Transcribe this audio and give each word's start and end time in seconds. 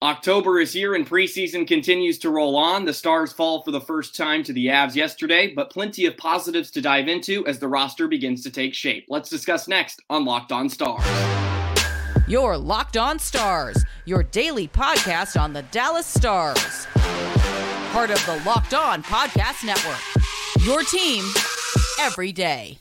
October 0.00 0.60
is 0.60 0.72
here 0.72 0.94
and 0.94 1.04
preseason 1.04 1.66
continues 1.66 2.18
to 2.20 2.30
roll 2.30 2.54
on. 2.54 2.84
The 2.84 2.94
Stars 2.94 3.32
fall 3.32 3.62
for 3.62 3.72
the 3.72 3.80
first 3.80 4.14
time 4.14 4.44
to 4.44 4.52
the 4.52 4.66
Avs 4.66 4.94
yesterday, 4.94 5.52
but 5.52 5.70
plenty 5.70 6.06
of 6.06 6.16
positives 6.16 6.70
to 6.70 6.80
dive 6.80 7.08
into 7.08 7.44
as 7.48 7.58
the 7.58 7.66
roster 7.66 8.06
begins 8.06 8.44
to 8.44 8.50
take 8.50 8.74
shape. 8.74 9.06
Let's 9.08 9.28
discuss 9.28 9.66
next 9.66 10.00
on 10.08 10.24
Locked 10.24 10.52
On 10.52 10.68
Stars. 10.68 11.04
Your 12.28 12.56
Locked 12.56 12.96
On 12.96 13.18
Stars, 13.18 13.84
your 14.04 14.22
daily 14.22 14.68
podcast 14.68 15.40
on 15.40 15.52
the 15.52 15.62
Dallas 15.72 16.06
Stars. 16.06 16.86
Part 17.90 18.10
of 18.10 18.24
the 18.24 18.40
Locked 18.46 18.74
On 18.74 19.02
Podcast 19.02 19.64
Network. 19.64 20.64
Your 20.64 20.84
team 20.84 21.24
every 21.98 22.30
day. 22.30 22.78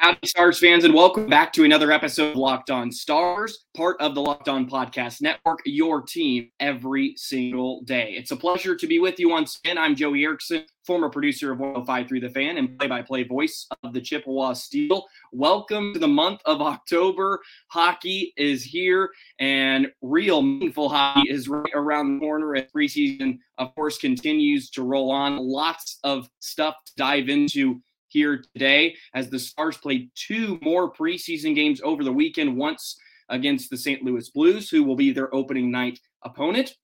Howdy, 0.00 0.28
Stars 0.28 0.60
fans, 0.60 0.84
and 0.84 0.94
welcome 0.94 1.26
back 1.26 1.52
to 1.52 1.64
another 1.64 1.90
episode 1.90 2.30
of 2.30 2.36
Locked 2.36 2.70
On 2.70 2.92
Stars, 2.92 3.66
part 3.76 3.96
of 3.98 4.14
the 4.14 4.20
Locked 4.20 4.48
On 4.48 4.70
Podcast 4.70 5.20
Network, 5.20 5.58
your 5.64 6.02
team 6.02 6.52
every 6.60 7.14
single 7.16 7.82
day. 7.82 8.14
It's 8.16 8.30
a 8.30 8.36
pleasure 8.36 8.76
to 8.76 8.86
be 8.86 9.00
with 9.00 9.18
you 9.18 9.28
once 9.28 9.58
again. 9.58 9.76
I'm 9.76 9.96
Joey 9.96 10.22
Erickson, 10.22 10.64
former 10.86 11.08
producer 11.08 11.50
of 11.50 11.58
1053 11.58 12.20
The 12.20 12.30
Fan 12.30 12.58
and 12.58 12.78
play 12.78 12.86
by 12.86 13.02
play 13.02 13.24
voice 13.24 13.66
of 13.82 13.92
the 13.92 14.00
Chippewa 14.00 14.52
Steel. 14.52 15.04
Welcome 15.32 15.92
to 15.94 15.98
the 15.98 16.06
month 16.06 16.42
of 16.44 16.62
October. 16.62 17.40
Hockey 17.66 18.32
is 18.36 18.62
here, 18.62 19.10
and 19.40 19.88
real 20.00 20.42
meaningful 20.42 20.88
hockey 20.88 21.28
is 21.28 21.48
right 21.48 21.72
around 21.74 22.14
the 22.14 22.20
corner 22.20 22.54
as 22.54 22.66
preseason, 22.72 23.38
of 23.58 23.74
course, 23.74 23.98
continues 23.98 24.70
to 24.70 24.84
roll 24.84 25.10
on. 25.10 25.38
Lots 25.38 25.98
of 26.04 26.30
stuff 26.38 26.76
to 26.86 26.92
dive 26.96 27.28
into 27.28 27.80
here 28.08 28.44
today 28.54 28.96
as 29.14 29.28
the 29.28 29.38
Stars 29.38 29.76
played 29.76 30.10
two 30.14 30.58
more 30.62 30.92
preseason 30.92 31.54
games 31.54 31.80
over 31.82 32.04
the 32.04 32.12
weekend, 32.12 32.56
once 32.56 32.98
against 33.28 33.70
the 33.70 33.76
St. 33.76 34.02
Louis 34.02 34.28
Blues, 34.30 34.70
who 34.70 34.82
will 34.82 34.96
be 34.96 35.12
their 35.12 35.34
opening 35.34 35.70
night 35.70 36.00
opponent. 36.22 36.74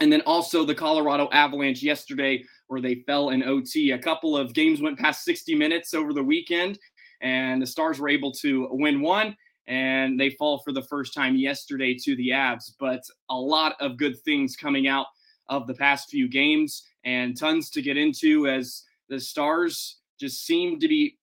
And 0.00 0.10
then 0.10 0.22
also 0.22 0.64
the 0.64 0.74
Colorado 0.74 1.28
Avalanche 1.32 1.82
yesterday, 1.82 2.42
where 2.68 2.80
they 2.80 3.04
fell 3.06 3.30
in 3.30 3.42
OT. 3.42 3.92
A 3.92 3.98
couple 3.98 4.36
of 4.36 4.54
games 4.54 4.80
went 4.80 4.98
past 4.98 5.24
60 5.24 5.54
minutes 5.54 5.94
over 5.94 6.12
the 6.12 6.22
weekend, 6.22 6.78
and 7.20 7.60
the 7.60 7.66
Stars 7.66 8.00
were 8.00 8.08
able 8.08 8.32
to 8.32 8.68
win 8.72 9.00
one, 9.00 9.36
and 9.66 10.18
they 10.18 10.30
fall 10.30 10.58
for 10.64 10.72
the 10.72 10.82
first 10.82 11.14
time 11.14 11.36
yesterday 11.36 11.94
to 12.02 12.16
the 12.16 12.30
Avs. 12.30 12.72
But 12.80 13.02
a 13.30 13.36
lot 13.36 13.76
of 13.80 13.98
good 13.98 14.18
things 14.22 14.56
coming 14.56 14.88
out 14.88 15.06
of 15.48 15.66
the 15.66 15.74
past 15.74 16.08
few 16.08 16.28
games, 16.28 16.82
and 17.04 17.36
tons 17.36 17.68
to 17.70 17.82
get 17.82 17.96
into 17.96 18.48
as 18.48 18.84
the 19.08 19.20
Stars 19.20 19.98
just 20.22 20.46
seem 20.46 20.78
to 20.78 20.88
be 20.88 21.18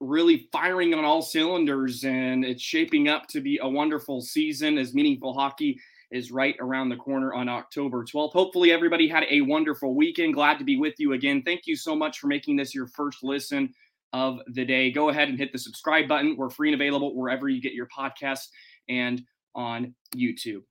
really 0.00 0.48
firing 0.52 0.92
on 0.92 1.04
all 1.04 1.22
cylinders, 1.22 2.04
and 2.04 2.44
it's 2.44 2.62
shaping 2.62 3.08
up 3.08 3.26
to 3.28 3.40
be 3.40 3.58
a 3.62 3.68
wonderful 3.68 4.20
season 4.20 4.76
as 4.76 4.94
meaningful 4.94 5.32
hockey 5.32 5.80
is 6.10 6.30
right 6.30 6.54
around 6.60 6.90
the 6.90 6.96
corner 6.96 7.32
on 7.32 7.48
October 7.48 8.04
12th. 8.04 8.32
Hopefully, 8.32 8.70
everybody 8.70 9.08
had 9.08 9.24
a 9.30 9.40
wonderful 9.40 9.94
weekend. 9.94 10.34
Glad 10.34 10.58
to 10.58 10.64
be 10.64 10.76
with 10.76 10.94
you 10.98 11.14
again. 11.14 11.42
Thank 11.42 11.66
you 11.66 11.74
so 11.74 11.96
much 11.96 12.18
for 12.18 12.26
making 12.26 12.56
this 12.56 12.74
your 12.74 12.86
first 12.86 13.24
listen 13.24 13.72
of 14.12 14.38
the 14.48 14.64
day. 14.64 14.92
Go 14.92 15.08
ahead 15.08 15.28
and 15.28 15.38
hit 15.38 15.52
the 15.52 15.58
subscribe 15.58 16.06
button. 16.06 16.36
We're 16.36 16.50
free 16.50 16.68
and 16.68 16.80
available 16.80 17.16
wherever 17.16 17.48
you 17.48 17.60
get 17.60 17.72
your 17.72 17.88
podcasts 17.88 18.48
and 18.88 19.22
on 19.54 19.94
YouTube. 20.14 20.62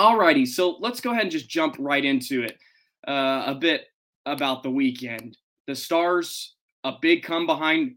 Alrighty, 0.00 0.46
so 0.46 0.76
let's 0.80 1.00
go 1.00 1.12
ahead 1.12 1.22
and 1.22 1.30
just 1.30 1.48
jump 1.48 1.76
right 1.78 2.04
into 2.04 2.42
it. 2.42 2.58
Uh, 3.06 3.44
a 3.46 3.54
bit 3.54 3.86
about 4.26 4.62
the 4.62 4.70
weekend. 4.70 5.38
The 5.66 5.76
Stars 5.76 6.54
a 6.84 6.92
big 7.00 7.22
come 7.22 7.46
behind 7.46 7.96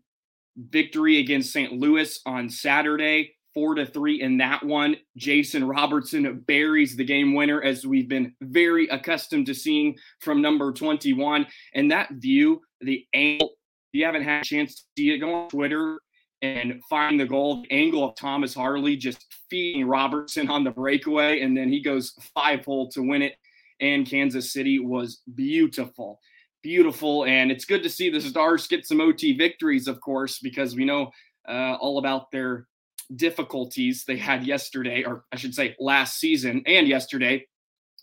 victory 0.58 1.20
against 1.20 1.54
St. 1.54 1.74
Louis 1.74 2.20
on 2.26 2.50
Saturday, 2.50 3.36
four 3.54 3.76
to 3.76 3.86
three 3.86 4.22
in 4.22 4.38
that 4.38 4.64
one. 4.64 4.95
Jason 5.17 5.67
Robertson 5.67 6.44
buries 6.48 6.95
the 6.95 7.04
game 7.04 7.36
winner, 7.36 7.61
as 7.61 7.86
we've 7.86 8.10
been 8.10 8.34
very 8.42 8.88
accustomed 8.88 9.45
to 9.48 9.54
seeing 9.54 9.95
from 10.22 10.42
number 10.42 10.72
21. 10.72 11.45
And 11.76 11.92
that 11.92 12.10
view, 12.14 12.61
the 12.82 13.06
angle, 13.14 13.50
if 13.50 14.00
you 14.00 14.06
haven't 14.06 14.23
had 14.23 14.42
a 14.42 14.45
chance 14.45 14.76
to 14.76 14.82
see 14.98 15.11
it, 15.11 15.20
go 15.20 15.34
on 15.34 15.50
Twitter 15.50 16.00
and 16.42 16.82
find 16.90 17.20
the 17.20 17.26
goal, 17.26 17.64
the 17.64 17.72
angle 17.72 18.08
of 18.08 18.16
Thomas 18.16 18.54
Harley 18.54 18.95
just 18.95 19.26
feeding 19.50 19.88
Robertson 19.88 20.50
on 20.50 20.64
the 20.64 20.72
breakaway, 20.72 21.42
and 21.42 21.58
then 21.58 21.70
he 21.70 21.82
goes 21.82 22.14
five 22.36 22.64
hole 22.64 22.90
to 22.90 23.02
win 23.02 23.22
it. 23.22 23.36
And 23.80 24.08
Kansas 24.08 24.54
City 24.54 24.80
was 24.80 25.22
beautiful 25.36 26.20
beautiful. 26.67 27.23
And 27.23 27.50
it's 27.50 27.64
good 27.64 27.82
to 27.83 27.89
see 27.89 28.10
the 28.10 28.20
Stars 28.20 28.67
get 28.67 28.86
some 28.86 29.00
OT 29.00 29.38
victories, 29.38 29.88
of 29.88 30.02
course, 30.02 30.39
because 30.39 30.76
we 30.76 30.83
know 30.83 31.11
uh, 31.48 31.78
all 31.80 31.98
about 31.98 32.30
their 32.30 32.67
difficulties 33.16 34.04
they 34.04 34.17
had 34.17 34.45
yesterday, 34.45 35.05
or 35.05 35.23
I 35.32 35.38
should 35.38 35.55
say 35.55 35.78
last 35.80 36.20
season 36.20 36.64
and 36.66 36.86
yesterday, 36.86 37.48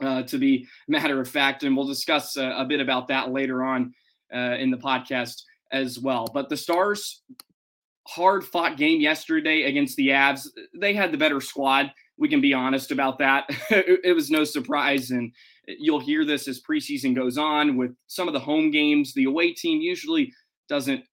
uh, 0.02 0.22
to 0.22 0.38
be 0.38 0.66
matter 0.88 1.20
of 1.20 1.28
fact. 1.28 1.62
And 1.62 1.76
we'll 1.76 1.86
discuss 1.86 2.38
a 2.38 2.64
bit 2.66 2.80
about 2.80 3.06
that 3.08 3.30
later 3.30 3.62
on 3.62 3.92
uh, 4.34 4.56
in 4.58 4.70
the 4.70 4.78
podcast 4.78 5.42
as 5.70 5.98
well. 5.98 6.26
But 6.32 6.48
the 6.48 6.56
Stars, 6.56 7.20
hard 8.08 8.44
fought 8.44 8.78
game 8.78 8.98
yesterday 8.98 9.64
against 9.64 9.94
the 9.96 10.08
Avs. 10.08 10.48
They 10.74 10.94
had 10.94 11.12
the 11.12 11.18
better 11.18 11.42
squad. 11.42 11.92
We 12.16 12.30
can 12.30 12.40
be 12.40 12.54
honest 12.54 12.92
about 12.92 13.18
that. 13.18 13.44
it, 13.68 14.00
it 14.04 14.12
was 14.14 14.30
no 14.30 14.42
surprise. 14.44 15.10
And 15.10 15.32
You'll 15.66 16.00
hear 16.00 16.24
this 16.24 16.48
as 16.48 16.62
preseason 16.62 17.14
goes 17.14 17.38
on 17.38 17.76
with 17.76 17.94
some 18.06 18.28
of 18.28 18.34
the 18.34 18.40
home 18.40 18.70
games. 18.70 19.14
The 19.14 19.24
away 19.24 19.52
team 19.52 19.80
usually 19.80 20.32
doesn't 20.68 21.04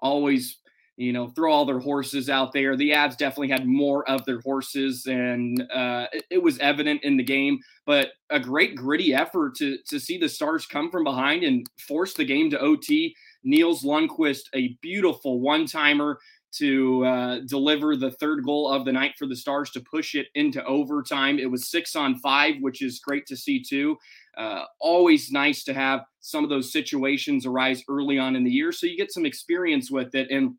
always, 0.00 0.58
you 0.96 1.12
know, 1.12 1.28
throw 1.28 1.52
all 1.52 1.64
their 1.64 1.78
horses 1.78 2.28
out 2.28 2.52
there. 2.52 2.76
The 2.76 2.90
Avs 2.90 3.16
definitely 3.16 3.48
had 3.48 3.66
more 3.66 4.08
of 4.08 4.24
their 4.24 4.40
horses, 4.40 5.06
and 5.06 5.60
uh, 5.72 6.06
it, 6.12 6.24
it 6.30 6.42
was 6.42 6.58
evident 6.58 7.02
in 7.04 7.16
the 7.16 7.24
game. 7.24 7.58
But 7.86 8.10
a 8.30 8.40
great 8.40 8.76
gritty 8.76 9.14
effort 9.14 9.54
to 9.56 9.78
to 9.88 9.98
see 9.98 10.18
the 10.18 10.28
Stars 10.28 10.66
come 10.66 10.90
from 10.90 11.04
behind 11.04 11.42
and 11.42 11.66
force 11.86 12.14
the 12.14 12.24
game 12.24 12.50
to 12.50 12.60
OT. 12.60 13.14
Nils 13.42 13.82
Lundkvist, 13.82 14.42
a 14.54 14.76
beautiful 14.82 15.40
one 15.40 15.66
timer 15.66 16.18
to 16.52 17.04
uh, 17.04 17.38
deliver 17.46 17.96
the 17.96 18.10
third 18.12 18.44
goal 18.44 18.70
of 18.70 18.84
the 18.84 18.92
night 18.92 19.12
for 19.18 19.26
the 19.26 19.36
Stars 19.36 19.70
to 19.70 19.80
push 19.80 20.14
it 20.14 20.26
into 20.34 20.64
overtime. 20.64 21.38
It 21.38 21.50
was 21.50 21.70
six 21.70 21.94
on 21.94 22.18
five, 22.18 22.56
which 22.60 22.82
is 22.82 22.98
great 22.98 23.26
to 23.26 23.36
see 23.36 23.62
too. 23.62 23.96
Uh, 24.36 24.64
always 24.80 25.30
nice 25.30 25.64
to 25.64 25.74
have 25.74 26.00
some 26.20 26.44
of 26.44 26.50
those 26.50 26.72
situations 26.72 27.46
arise 27.46 27.82
early 27.88 28.18
on 28.18 28.36
in 28.36 28.44
the 28.44 28.50
year, 28.50 28.72
so 28.72 28.86
you 28.86 28.96
get 28.96 29.12
some 29.12 29.26
experience 29.26 29.90
with 29.90 30.14
it. 30.14 30.30
And 30.30 30.54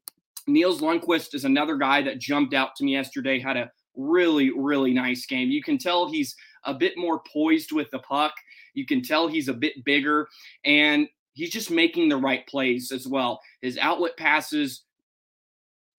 Nils 0.47 0.81
Lundkvist 0.81 1.35
is 1.35 1.45
another 1.45 1.75
guy 1.77 2.01
that 2.01 2.19
jumped 2.19 2.53
out 2.53 2.75
to 2.75 2.83
me 2.83 2.93
yesterday. 2.93 3.39
Had 3.39 3.57
a 3.57 3.71
really, 3.95 4.51
really 4.55 4.93
nice 4.93 5.25
game. 5.25 5.49
You 5.49 5.61
can 5.61 5.77
tell 5.77 6.09
he's 6.09 6.35
a 6.65 6.73
bit 6.73 6.97
more 6.97 7.21
poised 7.31 7.71
with 7.71 7.89
the 7.91 7.99
puck. 7.99 8.33
You 8.73 8.85
can 8.85 9.01
tell 9.01 9.27
he's 9.27 9.49
a 9.49 9.53
bit 9.53 9.83
bigger, 9.83 10.27
and 10.63 11.07
he's 11.33 11.51
just 11.51 11.71
making 11.71 12.09
the 12.09 12.17
right 12.17 12.45
plays 12.47 12.91
as 12.91 13.07
well. 13.07 13.41
His 13.61 13.77
outlet 13.77 14.17
passes 14.17 14.83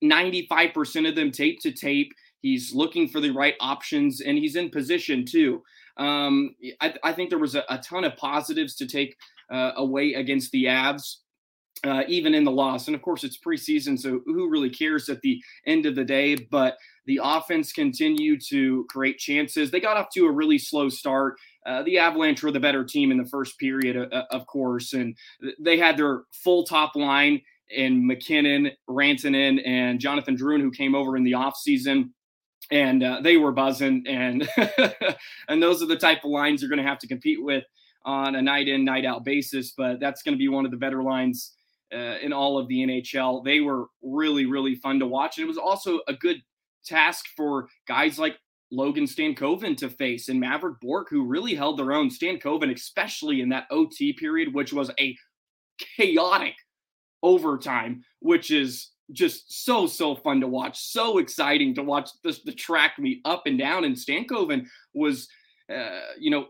95% 0.02 1.08
of 1.08 1.14
them 1.14 1.30
tape 1.30 1.60
to 1.60 1.72
tape. 1.72 2.12
He's 2.40 2.74
looking 2.74 3.08
for 3.08 3.20
the 3.20 3.30
right 3.30 3.54
options 3.60 4.20
and 4.20 4.36
he's 4.36 4.56
in 4.56 4.70
position 4.70 5.24
too. 5.24 5.62
Um, 5.96 6.54
I, 6.80 6.94
I, 7.04 7.12
think 7.12 7.30
there 7.30 7.38
was 7.38 7.54
a, 7.54 7.64
a, 7.68 7.78
ton 7.78 8.04
of 8.04 8.16
positives 8.16 8.74
to 8.76 8.86
take 8.86 9.14
uh, 9.50 9.72
away 9.76 10.14
against 10.14 10.50
the 10.50 10.64
Avs, 10.64 11.16
uh, 11.84 12.04
even 12.08 12.34
in 12.34 12.44
the 12.44 12.50
loss. 12.50 12.86
And 12.86 12.96
of 12.96 13.02
course, 13.02 13.24
it's 13.24 13.38
preseason, 13.38 13.98
so 13.98 14.20
who 14.24 14.48
really 14.48 14.70
cares 14.70 15.10
at 15.10 15.20
the 15.20 15.40
end 15.66 15.84
of 15.84 15.94
the 15.94 16.04
day? 16.04 16.34
But 16.34 16.78
the 17.06 17.20
offense 17.22 17.72
continued 17.72 18.40
to 18.48 18.86
create 18.88 19.19
chances. 19.19 19.70
They 19.70 19.80
got 19.80 19.98
off 19.98 20.08
to 20.14 20.26
a 20.26 20.32
really 20.32 20.58
slow 20.58 20.88
start. 20.88 21.36
Uh, 21.66 21.82
the 21.82 21.98
Avalanche 21.98 22.42
were 22.42 22.52
the 22.52 22.60
better 22.60 22.84
team 22.84 23.10
in 23.10 23.19
the 23.19 23.28
first 23.28 23.58
period, 23.58 23.96
uh, 24.12 24.24
of 24.30 24.46
course, 24.46 24.94
and 24.94 25.16
they 25.60 25.76
had 25.76 25.96
their 25.96 26.22
full 26.32 26.64
top 26.64 26.96
line 26.96 27.43
and 27.76 28.06
MacKinnon, 28.06 28.70
Rantanen, 28.88 29.66
and 29.66 30.00
Jonathan 30.00 30.36
Drouin, 30.36 30.60
who 30.60 30.70
came 30.70 30.94
over 30.94 31.16
in 31.16 31.24
the 31.24 31.32
offseason. 31.32 32.10
And 32.70 33.02
uh, 33.02 33.20
they 33.22 33.36
were 33.36 33.52
buzzing. 33.52 34.04
And, 34.06 34.48
and 35.48 35.62
those 35.62 35.82
are 35.82 35.86
the 35.86 35.96
type 35.96 36.24
of 36.24 36.30
lines 36.30 36.62
you're 36.62 36.69
going 36.69 36.82
to 36.82 36.88
have 36.88 36.98
to 37.00 37.08
compete 37.08 37.42
with 37.42 37.64
on 38.04 38.34
a 38.34 38.42
night 38.42 38.69
in, 38.69 38.84
night 38.84 39.04
out 39.04 39.24
basis. 39.24 39.72
But 39.76 40.00
that's 40.00 40.22
going 40.22 40.34
to 40.34 40.38
be 40.38 40.48
one 40.48 40.64
of 40.64 40.70
the 40.70 40.76
better 40.76 41.02
lines 41.02 41.52
uh, 41.92 42.16
in 42.22 42.32
all 42.32 42.58
of 42.58 42.69
the 42.69 42.78
NHL. 42.78 43.44
They 43.44 43.60
were 43.60 43.86
really, 44.02 44.46
really 44.46 44.75
fun 44.76 44.98
to 45.00 45.06
watch. 45.06 45.38
And 45.38 45.44
it 45.44 45.48
was 45.48 45.58
also 45.58 46.00
a 46.08 46.14
good 46.14 46.42
task 46.84 47.26
for 47.36 47.68
guys 47.86 48.18
like 48.18 48.36
Logan 48.70 49.04
Stankoven 49.04 49.76
to 49.76 49.90
face 49.90 50.28
and 50.28 50.42
Mavrik 50.42 50.80
Bourque, 50.80 51.10
who 51.10 51.26
really 51.26 51.54
held 51.54 51.78
their 51.78 51.92
own. 51.92 52.08
Stankoven, 52.08 52.75
especially 52.75 53.42
in 53.42 53.50
that 53.50 53.66
OT 53.70 54.14
period, 54.14 54.54
which 54.54 54.72
was 54.72 54.90
a 54.98 55.16
chaotic 55.96 56.54
overtime, 57.22 58.04
which 58.20 58.50
is 58.50 58.90
just 59.12 59.64
so 59.64 59.86
so 59.86 60.14
fun 60.14 60.40
to 60.40 60.46
watch, 60.46 60.80
so 60.80 61.19
exciting 61.19 61.74
to 61.74 61.82
watch 61.82 62.10
this 62.22 62.40
the 62.42 62.52
track 62.52 62.98
meet 62.98 63.20
up 63.24 63.42
and 63.46 63.58
down. 63.58 63.84
And 63.84 63.96
Stankoven 63.96 64.66
was, 64.94 65.28
uh, 65.72 66.00
you 66.19 66.30
know, 66.30 66.46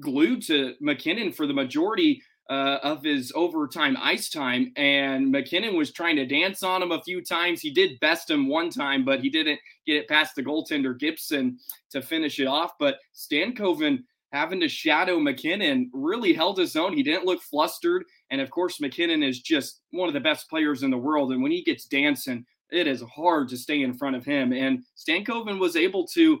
glued 0.00 0.42
to 0.42 0.74
MacKinnon 0.80 1.32
for 1.32 1.46
the 1.46 1.54
majority 1.54 2.22
uh, 2.50 2.78
of 2.82 3.02
his 3.02 3.32
overtime 3.34 3.96
ice 4.00 4.28
time, 4.28 4.70
and 4.76 5.30
MacKinnon 5.30 5.76
was 5.76 5.92
trying 5.92 6.16
to 6.16 6.26
dance 6.26 6.62
on 6.62 6.82
him 6.82 6.92
a 6.92 7.02
few 7.02 7.22
times. 7.22 7.60
He 7.62 7.70
did 7.70 7.98
best 8.00 8.30
him 8.30 8.48
one 8.48 8.68
time, 8.68 9.04
but 9.04 9.20
he 9.20 9.30
didn't 9.30 9.60
get 9.86 9.96
it 9.96 10.08
past 10.08 10.34
the 10.34 10.42
goaltender 10.42 10.98
Gibson 10.98 11.58
to 11.90 12.02
finish 12.02 12.38
it 12.38 12.46
off. 12.46 12.72
But 12.78 12.98
Stankoven 13.14 14.04
having 14.34 14.60
to 14.60 14.68
shadow 14.68 15.18
MacKinnon 15.18 15.90
really 15.94 16.32
held 16.32 16.58
his 16.58 16.76
own. 16.76 16.92
He 16.92 17.04
didn't 17.04 17.24
look 17.24 17.40
flustered, 17.40 18.04
and 18.34 18.42
of 18.42 18.50
course 18.50 18.80
MacKinnon 18.80 19.22
is 19.22 19.40
just 19.40 19.80
one 19.92 20.08
of 20.08 20.12
the 20.12 20.18
best 20.18 20.50
players 20.50 20.82
in 20.82 20.90
the 20.90 20.98
world. 20.98 21.30
And 21.30 21.40
when 21.40 21.52
he 21.52 21.62
gets 21.62 21.84
dancing, 21.84 22.44
it 22.68 22.88
is 22.88 23.00
hard 23.02 23.48
to 23.50 23.56
stay 23.56 23.82
in 23.82 23.94
front 23.94 24.16
of 24.16 24.24
him. 24.24 24.52
And 24.52 24.82
Stankoven 24.96 25.60
was 25.60 25.76
able 25.76 26.04
to, 26.08 26.40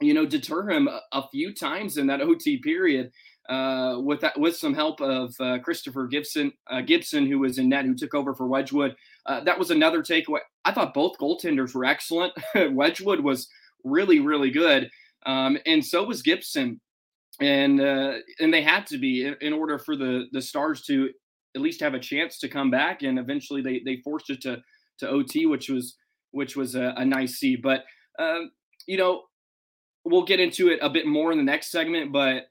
you 0.00 0.14
know, 0.14 0.24
deter 0.24 0.70
him 0.70 0.88
a, 0.88 1.02
a 1.12 1.28
few 1.28 1.52
times 1.52 1.98
in 1.98 2.06
that 2.06 2.22
OT 2.22 2.56
period 2.56 3.12
uh, 3.50 3.98
with 4.02 4.22
that, 4.22 4.40
with 4.40 4.56
some 4.56 4.72
help 4.72 5.02
of 5.02 5.34
uh, 5.38 5.58
Christopher 5.58 6.06
Gibson, 6.06 6.50
uh, 6.70 6.80
Gibson, 6.80 7.26
who 7.26 7.40
was 7.40 7.58
in 7.58 7.68
net, 7.68 7.84
who 7.84 7.94
took 7.94 8.14
over 8.14 8.34
for 8.34 8.46
Wedgewood. 8.46 8.96
Uh, 9.26 9.40
that 9.44 9.58
was 9.58 9.70
another 9.70 10.02
takeaway. 10.02 10.40
I 10.64 10.72
thought 10.72 10.94
both 10.94 11.18
goaltenders 11.18 11.74
were 11.74 11.84
excellent. 11.84 12.32
Wedgewood 12.72 13.20
was 13.20 13.48
really, 13.84 14.20
really 14.20 14.50
good, 14.50 14.90
um, 15.26 15.58
and 15.66 15.84
so 15.84 16.04
was 16.04 16.22
Gibson, 16.22 16.80
and 17.40 17.80
uh, 17.80 18.14
and 18.40 18.52
they 18.52 18.62
had 18.62 18.86
to 18.88 18.98
be 18.98 19.26
in, 19.26 19.36
in, 19.40 19.52
order 19.52 19.78
for 19.78 19.96
the 19.96 20.26
the 20.32 20.42
Stars 20.42 20.82
to 20.82 21.10
at 21.54 21.62
least 21.62 21.80
have 21.80 21.94
a 21.94 22.00
chance 22.00 22.38
to 22.40 22.48
come 22.48 22.70
back. 22.70 23.02
And 23.02 23.18
eventually, 23.18 23.62
they 23.62 23.80
they 23.84 24.00
forced 24.02 24.30
it 24.30 24.40
to 24.42 24.58
to 24.98 25.08
OT, 25.08 25.46
which 25.46 25.68
was 25.68 25.96
which 26.32 26.56
was 26.56 26.74
a, 26.74 26.94
a 26.96 27.04
nice 27.04 27.36
see. 27.36 27.56
But 27.56 27.84
um, 28.18 28.50
you 28.86 28.96
know, 28.96 29.22
we'll 30.04 30.24
get 30.24 30.40
into 30.40 30.68
it 30.68 30.78
a 30.82 30.90
bit 30.90 31.06
more 31.06 31.32
in 31.32 31.38
the 31.38 31.44
next 31.44 31.70
segment, 31.70 32.12
but 32.12 32.44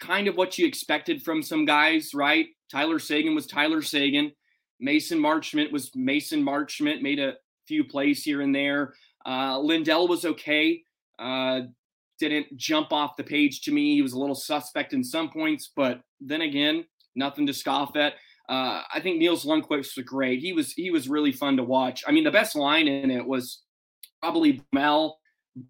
kind 0.00 0.28
of 0.28 0.36
what 0.36 0.58
you 0.58 0.66
expected 0.66 1.22
from 1.22 1.42
some 1.42 1.64
guys, 1.64 2.10
right? 2.14 2.46
Tyler 2.70 2.98
Seguin 2.98 3.34
was 3.34 3.46
Tyler 3.46 3.82
Seguin. 3.82 4.32
Mason 4.80 5.18
Marchment 5.18 5.72
was 5.72 5.90
Mason 5.94 6.44
Marchment, 6.44 7.00
made 7.00 7.20
a 7.20 7.34
few 7.66 7.84
plays 7.84 8.22
here 8.22 8.40
and 8.40 8.54
there. 8.54 8.92
Uh, 9.24 9.58
Lindell 9.58 10.08
was 10.08 10.24
okay. 10.24 10.82
Uh, 11.18 11.60
didn't 12.18 12.56
jump 12.56 12.92
off 12.92 13.16
the 13.16 13.24
page 13.24 13.62
to 13.62 13.72
me. 13.72 13.94
He 13.94 14.02
was 14.02 14.12
a 14.12 14.18
little 14.18 14.34
suspect 14.34 14.92
in 14.92 15.02
some 15.02 15.30
points, 15.30 15.70
but 15.74 16.00
then 16.20 16.42
again, 16.42 16.84
nothing 17.14 17.46
to 17.46 17.52
scoff 17.52 17.96
at. 17.96 18.14
Uh, 18.48 18.82
I 18.92 19.00
think 19.00 19.18
Nils 19.18 19.44
Lundkvist 19.44 19.96
was 19.96 20.04
great. 20.04 20.40
He 20.40 20.52
was 20.52 20.72
he 20.72 20.90
was 20.90 21.08
really 21.08 21.32
fun 21.32 21.56
to 21.56 21.64
watch. 21.64 22.04
I 22.06 22.12
mean, 22.12 22.24
the 22.24 22.30
best 22.30 22.54
line 22.56 22.86
in 22.86 23.10
it 23.10 23.24
was 23.24 23.62
probably 24.20 24.62
Mel, 24.72 25.18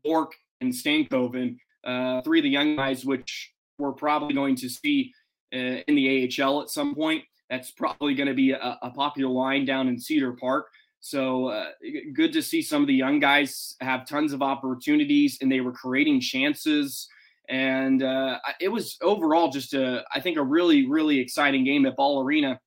Bourque, 0.05 0.35
and 0.61 0.73
Stankoven, 0.73 1.57
uh, 1.85 2.23
three 2.23 2.41
of 2.41 2.45
the 2.45 2.51
young 2.51 2.77
guys, 2.77 3.05
which 3.05 3.53
we're 3.79 3.93
probably 3.93 4.35
going 4.35 4.57
to 4.57 4.69
see 4.69 5.13
uh, 5.55 5.83
in 5.87 5.95
the 5.95 6.31
AHL 6.43 6.63
at 6.63 6.71
some 6.71 6.95
point. 6.95 7.23
That's 7.51 7.71
probably 7.73 8.15
going 8.15 8.29
to 8.29 8.35
be 8.35 8.53
a, 8.53 8.79
a, 8.83 8.91
popular 8.91 9.31
line 9.31 9.65
down 9.65 9.87
in 9.87 9.99
Cedar 9.99 10.33
Park. 10.33 10.67
So 11.05 11.49
uh, 11.49 11.67
good 12.15 12.33
to 12.33 12.41
see 12.41 12.63
some 12.63 12.81
of 12.81 12.89
the 12.89 12.95
young 12.95 13.21
guys 13.21 13.77
have 13.83 14.09
tons 14.09 14.33
of 14.33 14.41
opportunities 14.41 15.37
and 15.43 15.53
they 15.53 15.61
were 15.61 15.71
creating 15.71 16.23
chances. 16.23 17.07
And 17.51 18.03
uh, 18.03 18.39
it 18.59 18.69
was 18.69 18.97
overall 19.03 19.51
just 19.51 19.75
a, 19.75 20.03
I 20.15 20.21
think, 20.21 20.39
a 20.39 20.43
really, 20.43 20.89
really 20.89 21.19
exciting 21.19 21.63
game 21.63 21.85
at 21.85 21.95
Ball 21.95 22.23
Arena 22.25 22.59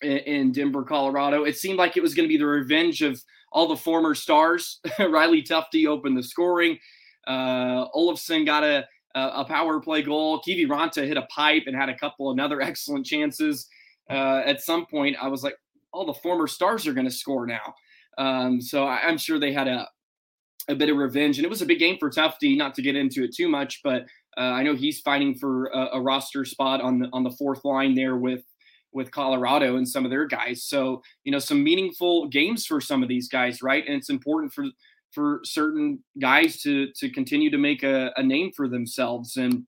in, 0.00 0.52
Denver, 0.52 0.84
Colorado. 0.84 1.42
It 1.42 1.56
seemed 1.56 1.76
like 1.76 1.96
it 1.96 2.04
was 2.04 2.14
going 2.14 2.28
to 2.28 2.32
be 2.32 2.38
the 2.38 2.46
revenge 2.46 3.02
of 3.02 3.20
all 3.50 3.66
the 3.66 3.76
former 3.76 4.14
stars. 4.14 4.78
Riley 5.00 5.42
Tufte 5.42 5.88
opened 5.88 6.16
the 6.16 6.22
scoring. 6.22 6.78
Uh, 7.26 7.88
Olofsson 7.96 8.46
got 8.46 8.62
a 8.62 8.86
a 9.16 9.44
power 9.44 9.80
play 9.80 10.02
goal. 10.02 10.42
Kiviranta 10.46 11.04
hit 11.04 11.16
a 11.16 11.22
pipe 11.22 11.62
and 11.66 11.74
had 11.74 11.88
a 11.88 11.98
couple 11.98 12.30
another 12.30 12.60
excellent 12.70 13.06
chances. 13.06 13.66
Uh, 14.08 14.42
at 14.44 14.60
some 14.60 14.86
point, 14.86 15.16
I 15.20 15.26
was 15.26 15.42
like, 15.42 15.56
all 15.96 16.04
the 16.04 16.14
former 16.14 16.46
stars 16.46 16.86
are 16.86 16.92
going 16.92 17.06
to 17.06 17.12
score 17.12 17.46
now. 17.46 17.74
Um, 18.18 18.60
so 18.60 18.84
I, 18.84 19.08
am 19.08 19.16
sure 19.16 19.38
they 19.38 19.52
had 19.52 19.66
a 19.66 19.88
a 20.68 20.74
bit 20.74 20.90
of 20.90 20.96
revenge, 20.96 21.38
and 21.38 21.44
it 21.44 21.48
was 21.48 21.62
a 21.62 21.66
big 21.66 21.78
game 21.78 21.96
for 21.98 22.10
Tufte. 22.10 22.56
Not 22.56 22.74
to 22.74 22.82
get 22.82 22.96
into 22.96 23.24
it 23.24 23.34
too 23.34 23.48
much, 23.48 23.80
but 23.82 24.02
uh, 24.36 24.40
I 24.40 24.62
know 24.62 24.74
he's 24.74 25.00
fighting 25.00 25.34
for 25.34 25.66
a, 25.66 25.90
a, 25.94 26.00
roster 26.00 26.44
spot 26.44 26.80
on 26.80 26.98
the 26.98 27.08
on 27.12 27.22
the 27.22 27.30
fourth 27.30 27.64
line 27.64 27.94
there 27.94 28.16
with 28.16 28.42
with 28.92 29.10
Colorado 29.10 29.76
and 29.76 29.88
some 29.88 30.04
of 30.04 30.10
their 30.10 30.26
guys. 30.26 30.64
So 30.64 31.02
you 31.24 31.32
know, 31.32 31.38
some 31.38 31.62
meaningful 31.62 32.26
games 32.28 32.66
for 32.66 32.80
some 32.80 33.02
of 33.02 33.08
these 33.08 33.28
guys, 33.28 33.62
right? 33.62 33.84
And 33.86 33.96
it's 33.96 34.10
important 34.10 34.52
for 34.52 34.66
for 35.12 35.40
certain 35.44 36.02
guys 36.20 36.60
to 36.62 36.92
to 36.96 37.10
continue 37.10 37.50
to 37.50 37.58
make 37.58 37.82
a, 37.82 38.12
a 38.16 38.22
name 38.22 38.50
for 38.54 38.68
themselves. 38.68 39.36
And 39.36 39.66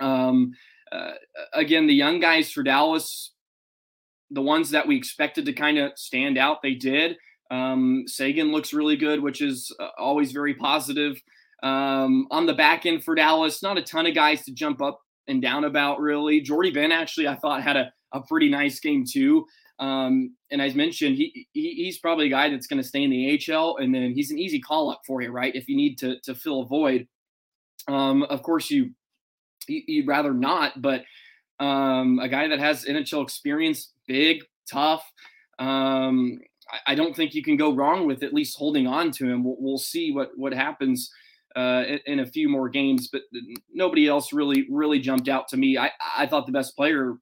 um, 0.00 0.52
uh, 0.92 1.12
again, 1.54 1.86
the 1.86 1.94
young 1.94 2.20
guys 2.20 2.50
for 2.50 2.62
Dallas, 2.62 3.32
the 4.30 4.42
ones 4.42 4.70
that 4.70 4.86
we 4.86 4.96
expected 4.96 5.44
to 5.46 5.52
kind 5.52 5.78
of 5.78 5.92
stand 5.96 6.38
out, 6.38 6.62
they 6.62 6.74
did. 6.74 7.16
Um, 7.50 8.04
Seguin 8.06 8.50
looks 8.50 8.72
really 8.72 8.96
good, 8.96 9.22
which 9.22 9.40
is 9.40 9.74
uh, 9.78 9.88
always 9.98 10.32
very 10.32 10.54
positive. 10.54 11.20
Um, 11.62 12.26
on 12.30 12.46
the 12.46 12.54
back 12.54 12.86
end 12.86 13.04
for 13.04 13.14
Dallas, 13.14 13.62
not 13.62 13.78
a 13.78 13.82
ton 13.82 14.06
of 14.06 14.14
guys 14.14 14.44
to 14.44 14.52
jump 14.52 14.82
up 14.82 15.00
and 15.26 15.40
down 15.40 15.64
about 15.64 16.00
really. 16.00 16.40
Jordie 16.40 16.70
Benn 16.70 16.92
actually, 16.92 17.28
I 17.28 17.34
thought 17.36 17.62
had 17.62 17.76
a, 17.76 17.92
a 18.12 18.20
pretty 18.22 18.48
nice 18.48 18.78
game 18.80 19.04
too. 19.08 19.46
Um, 19.78 20.34
and 20.50 20.62
as 20.62 20.74
mentioned, 20.74 21.16
he, 21.16 21.46
he, 21.52 21.74
he's 21.74 21.98
probably 21.98 22.26
a 22.26 22.30
guy 22.30 22.48
that's 22.48 22.66
going 22.66 22.82
to 22.82 22.88
stay 22.88 23.02
in 23.02 23.10
the 23.10 23.40
AHL, 23.52 23.76
and 23.76 23.94
then 23.94 24.12
he's 24.12 24.30
an 24.30 24.38
easy 24.38 24.60
call 24.60 24.90
up 24.90 25.02
for 25.06 25.20
you, 25.20 25.30
right? 25.30 25.54
If 25.54 25.68
you 25.68 25.76
need 25.76 25.98
to 25.98 26.18
to 26.20 26.34
fill 26.34 26.62
a 26.62 26.66
void. 26.66 27.06
Um, 27.88 28.22
of 28.24 28.42
course, 28.42 28.70
you 28.70 28.92
you'd 29.68 30.06
rather 30.08 30.32
not, 30.32 30.80
but 30.80 31.04
um, 31.60 32.18
a 32.20 32.28
guy 32.28 32.48
that 32.48 32.58
has 32.58 32.84
NHL 32.84 33.22
experience, 33.22 33.92
big, 34.06 34.42
tough. 34.70 35.04
Um, 35.58 36.38
I, 36.70 36.92
I, 36.92 36.94
don't 36.94 37.16
think 37.16 37.34
you 37.34 37.42
can 37.42 37.56
go 37.56 37.74
wrong 37.74 38.06
with 38.06 38.22
at 38.22 38.34
least 38.34 38.58
holding 38.58 38.86
on 38.86 39.10
to 39.12 39.26
him. 39.26 39.44
We'll, 39.44 39.56
we'll 39.58 39.78
see 39.78 40.12
what 40.12 40.30
what 40.36 40.52
happens 40.52 41.10
uh, 41.56 41.84
in, 41.86 42.00
in, 42.06 42.20
a 42.20 42.26
few 42.26 42.48
more 42.48 42.68
games, 42.68 43.08
but 43.10 43.22
nobody 43.72 44.06
else 44.06 44.32
really 44.32 44.66
really 44.70 45.00
jumped 45.00 45.28
out 45.28 45.48
to 45.48 45.56
me. 45.56 45.78
I 45.78 45.90
I 46.16 46.26
thought 46.26 46.46
the 46.46 46.52
best 46.52 46.76
player 46.76 47.14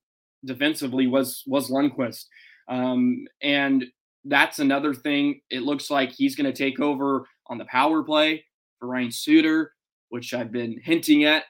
defensively 0.44 1.06
was 1.06 1.42
was 1.46 1.70
Lundkvist. 1.70 2.24
Um, 2.68 3.26
and 3.42 3.84
that's 4.24 4.58
another 4.58 4.94
thing. 4.94 5.40
It 5.50 5.62
looks 5.62 5.90
like 5.90 6.10
he's 6.10 6.36
going 6.36 6.50
to 6.50 6.56
take 6.56 6.80
over 6.80 7.26
on 7.46 7.58
the 7.58 7.66
power 7.66 8.02
play 8.02 8.44
for 8.78 8.88
Ryan 8.88 9.12
Suter, 9.12 9.72
which 10.08 10.32
I've 10.32 10.52
been 10.52 10.80
hinting 10.82 11.24
at. 11.24 11.44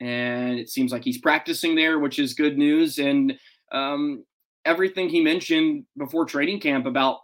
And 0.00 0.58
it 0.58 0.68
seems 0.68 0.92
like 0.92 1.04
he's 1.04 1.18
practicing 1.18 1.74
there, 1.74 1.98
which 1.98 2.18
is 2.18 2.34
good 2.34 2.58
news. 2.58 2.98
And 2.98 3.34
um, 3.72 4.24
everything 4.64 5.08
he 5.08 5.20
mentioned 5.20 5.84
before 5.96 6.24
training 6.24 6.60
camp 6.60 6.86
about 6.86 7.18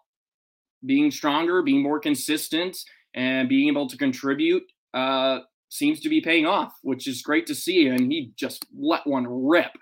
being 0.85 1.11
stronger, 1.11 1.63
being 1.63 1.83
more 1.83 2.01
consistent, 2.01 2.77
and 3.15 3.49
being 3.49 3.69
able 3.69 3.89
to 3.89 3.97
contribute 3.97 4.63
uh, 4.95 5.41
seems 5.69 6.01
to 6.01 6.09
be 6.09 6.21
paying 6.21 6.47
off, 6.47 6.75
which 6.83 7.07
is 7.07 7.23
great 7.23 7.47
to 7.47 7.55
see. 7.55 7.89
And 7.89 8.11
he 8.11 8.33
just 8.37 8.65
let 8.77 9.07
one 9.07 9.27
rip 9.29 9.73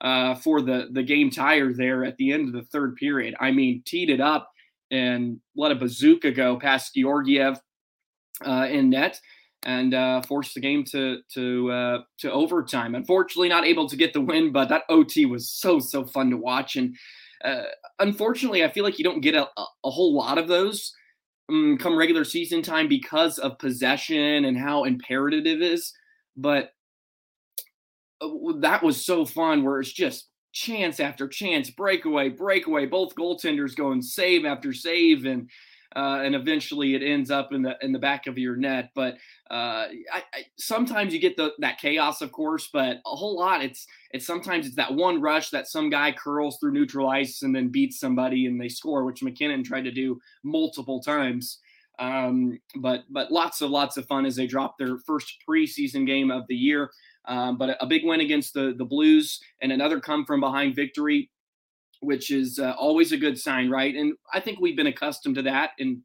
uh, 0.00 0.34
for 0.36 0.60
the 0.60 0.88
the 0.92 1.02
game 1.02 1.30
tire 1.30 1.72
there 1.72 2.04
at 2.04 2.16
the 2.16 2.32
end 2.32 2.48
of 2.48 2.54
the 2.54 2.68
third 2.70 2.96
period. 2.96 3.34
I 3.40 3.50
mean, 3.50 3.82
teed 3.86 4.10
it 4.10 4.20
up 4.20 4.50
and 4.90 5.40
let 5.56 5.72
a 5.72 5.76
bazooka 5.76 6.32
go 6.32 6.58
past 6.58 6.94
Georgiev 6.94 7.60
uh, 8.44 8.68
in 8.70 8.90
net 8.90 9.20
and 9.64 9.94
uh, 9.94 10.22
forced 10.22 10.54
the 10.54 10.60
game 10.60 10.84
to 10.84 11.18
to 11.34 11.70
uh, 11.70 11.98
to 12.18 12.32
overtime. 12.32 12.94
Unfortunately, 12.94 13.48
not 13.48 13.64
able 13.64 13.88
to 13.88 13.96
get 13.96 14.12
the 14.12 14.20
win, 14.20 14.52
but 14.52 14.68
that 14.68 14.84
OT 14.88 15.26
was 15.26 15.50
so 15.50 15.78
so 15.78 16.04
fun 16.04 16.30
to 16.30 16.36
watch. 16.36 16.76
And 16.76 16.96
uh, 17.44 17.62
unfortunately, 17.98 18.64
I 18.64 18.70
feel 18.70 18.84
like 18.84 18.98
you 18.98 19.04
don't 19.04 19.20
get 19.20 19.34
a, 19.34 19.48
a 19.56 19.90
whole 19.90 20.14
lot 20.14 20.38
of 20.38 20.48
those 20.48 20.92
um, 21.48 21.78
come 21.78 21.96
regular 21.96 22.24
season 22.24 22.62
time 22.62 22.88
because 22.88 23.38
of 23.38 23.58
possession 23.58 24.44
and 24.44 24.58
how 24.58 24.84
imperative 24.84 25.46
it 25.46 25.62
is. 25.62 25.92
But 26.36 26.70
uh, 28.20 28.28
that 28.60 28.82
was 28.82 29.04
so 29.04 29.24
fun 29.24 29.64
where 29.64 29.80
it's 29.80 29.92
just 29.92 30.28
chance 30.52 31.00
after 31.00 31.28
chance, 31.28 31.70
breakaway, 31.70 32.30
breakaway, 32.30 32.86
both 32.86 33.14
goaltenders 33.14 33.76
going 33.76 34.00
save 34.00 34.44
after 34.44 34.72
save, 34.72 35.26
and 35.26 35.50
uh, 35.96 36.20
and 36.22 36.34
eventually 36.34 36.94
it 36.94 37.02
ends 37.02 37.30
up 37.30 37.54
in 37.54 37.62
the 37.62 37.74
in 37.80 37.90
the 37.90 37.98
back 37.98 38.26
of 38.26 38.36
your 38.36 38.54
net. 38.54 38.90
But 38.94 39.14
uh, 39.50 39.88
I, 40.12 40.22
I, 40.34 40.44
sometimes 40.58 41.14
you 41.14 41.20
get 41.20 41.36
the 41.36 41.52
that 41.60 41.78
chaos, 41.78 42.20
of 42.20 42.32
course, 42.32 42.68
but 42.70 42.98
a 43.06 43.16
whole 43.16 43.38
lot 43.38 43.64
it's 43.64 43.86
it's 44.10 44.26
sometimes 44.26 44.66
it's 44.66 44.76
that 44.76 44.92
one 44.92 45.22
rush 45.22 45.48
that 45.50 45.68
some 45.68 45.88
guy 45.88 46.12
curls 46.12 46.58
through 46.58 46.72
neutral 46.72 47.08
ice 47.08 47.42
and 47.42 47.56
then 47.56 47.68
beats 47.68 47.98
somebody 47.98 48.44
and 48.44 48.60
they 48.60 48.68
score, 48.68 49.04
which 49.06 49.22
MacKinnon 49.22 49.64
tried 49.64 49.84
to 49.84 49.90
do 49.90 50.20
multiple 50.44 51.00
times. 51.00 51.60
Um, 51.98 52.58
but 52.76 53.04
but 53.08 53.32
lots 53.32 53.62
of 53.62 53.70
lots 53.70 53.96
of 53.96 54.04
fun 54.06 54.26
as 54.26 54.36
they 54.36 54.46
drop 54.46 54.76
their 54.78 54.98
first 55.06 55.32
preseason 55.48 56.06
game 56.06 56.30
of 56.30 56.46
the 56.48 56.56
year. 56.56 56.90
Um, 57.26 57.56
but 57.56 57.76
a, 57.80 57.86
big 57.86 58.04
win 58.04 58.20
against 58.20 58.52
the 58.52 58.74
the 58.76 58.84
Blues 58.84 59.40
and 59.62 59.72
another 59.72 59.98
come 59.98 60.26
from 60.26 60.40
behind 60.40 60.76
victory, 60.76 61.30
which 62.00 62.30
is 62.30 62.58
uh, 62.58 62.74
always 62.78 63.12
a 63.12 63.16
good 63.16 63.38
sign, 63.38 63.70
right? 63.70 63.94
And 63.94 64.14
I 64.32 64.40
think 64.40 64.60
we've 64.60 64.76
been 64.76 64.86
accustomed 64.86 65.36
to 65.36 65.42
that 65.42 65.70
in 65.78 66.02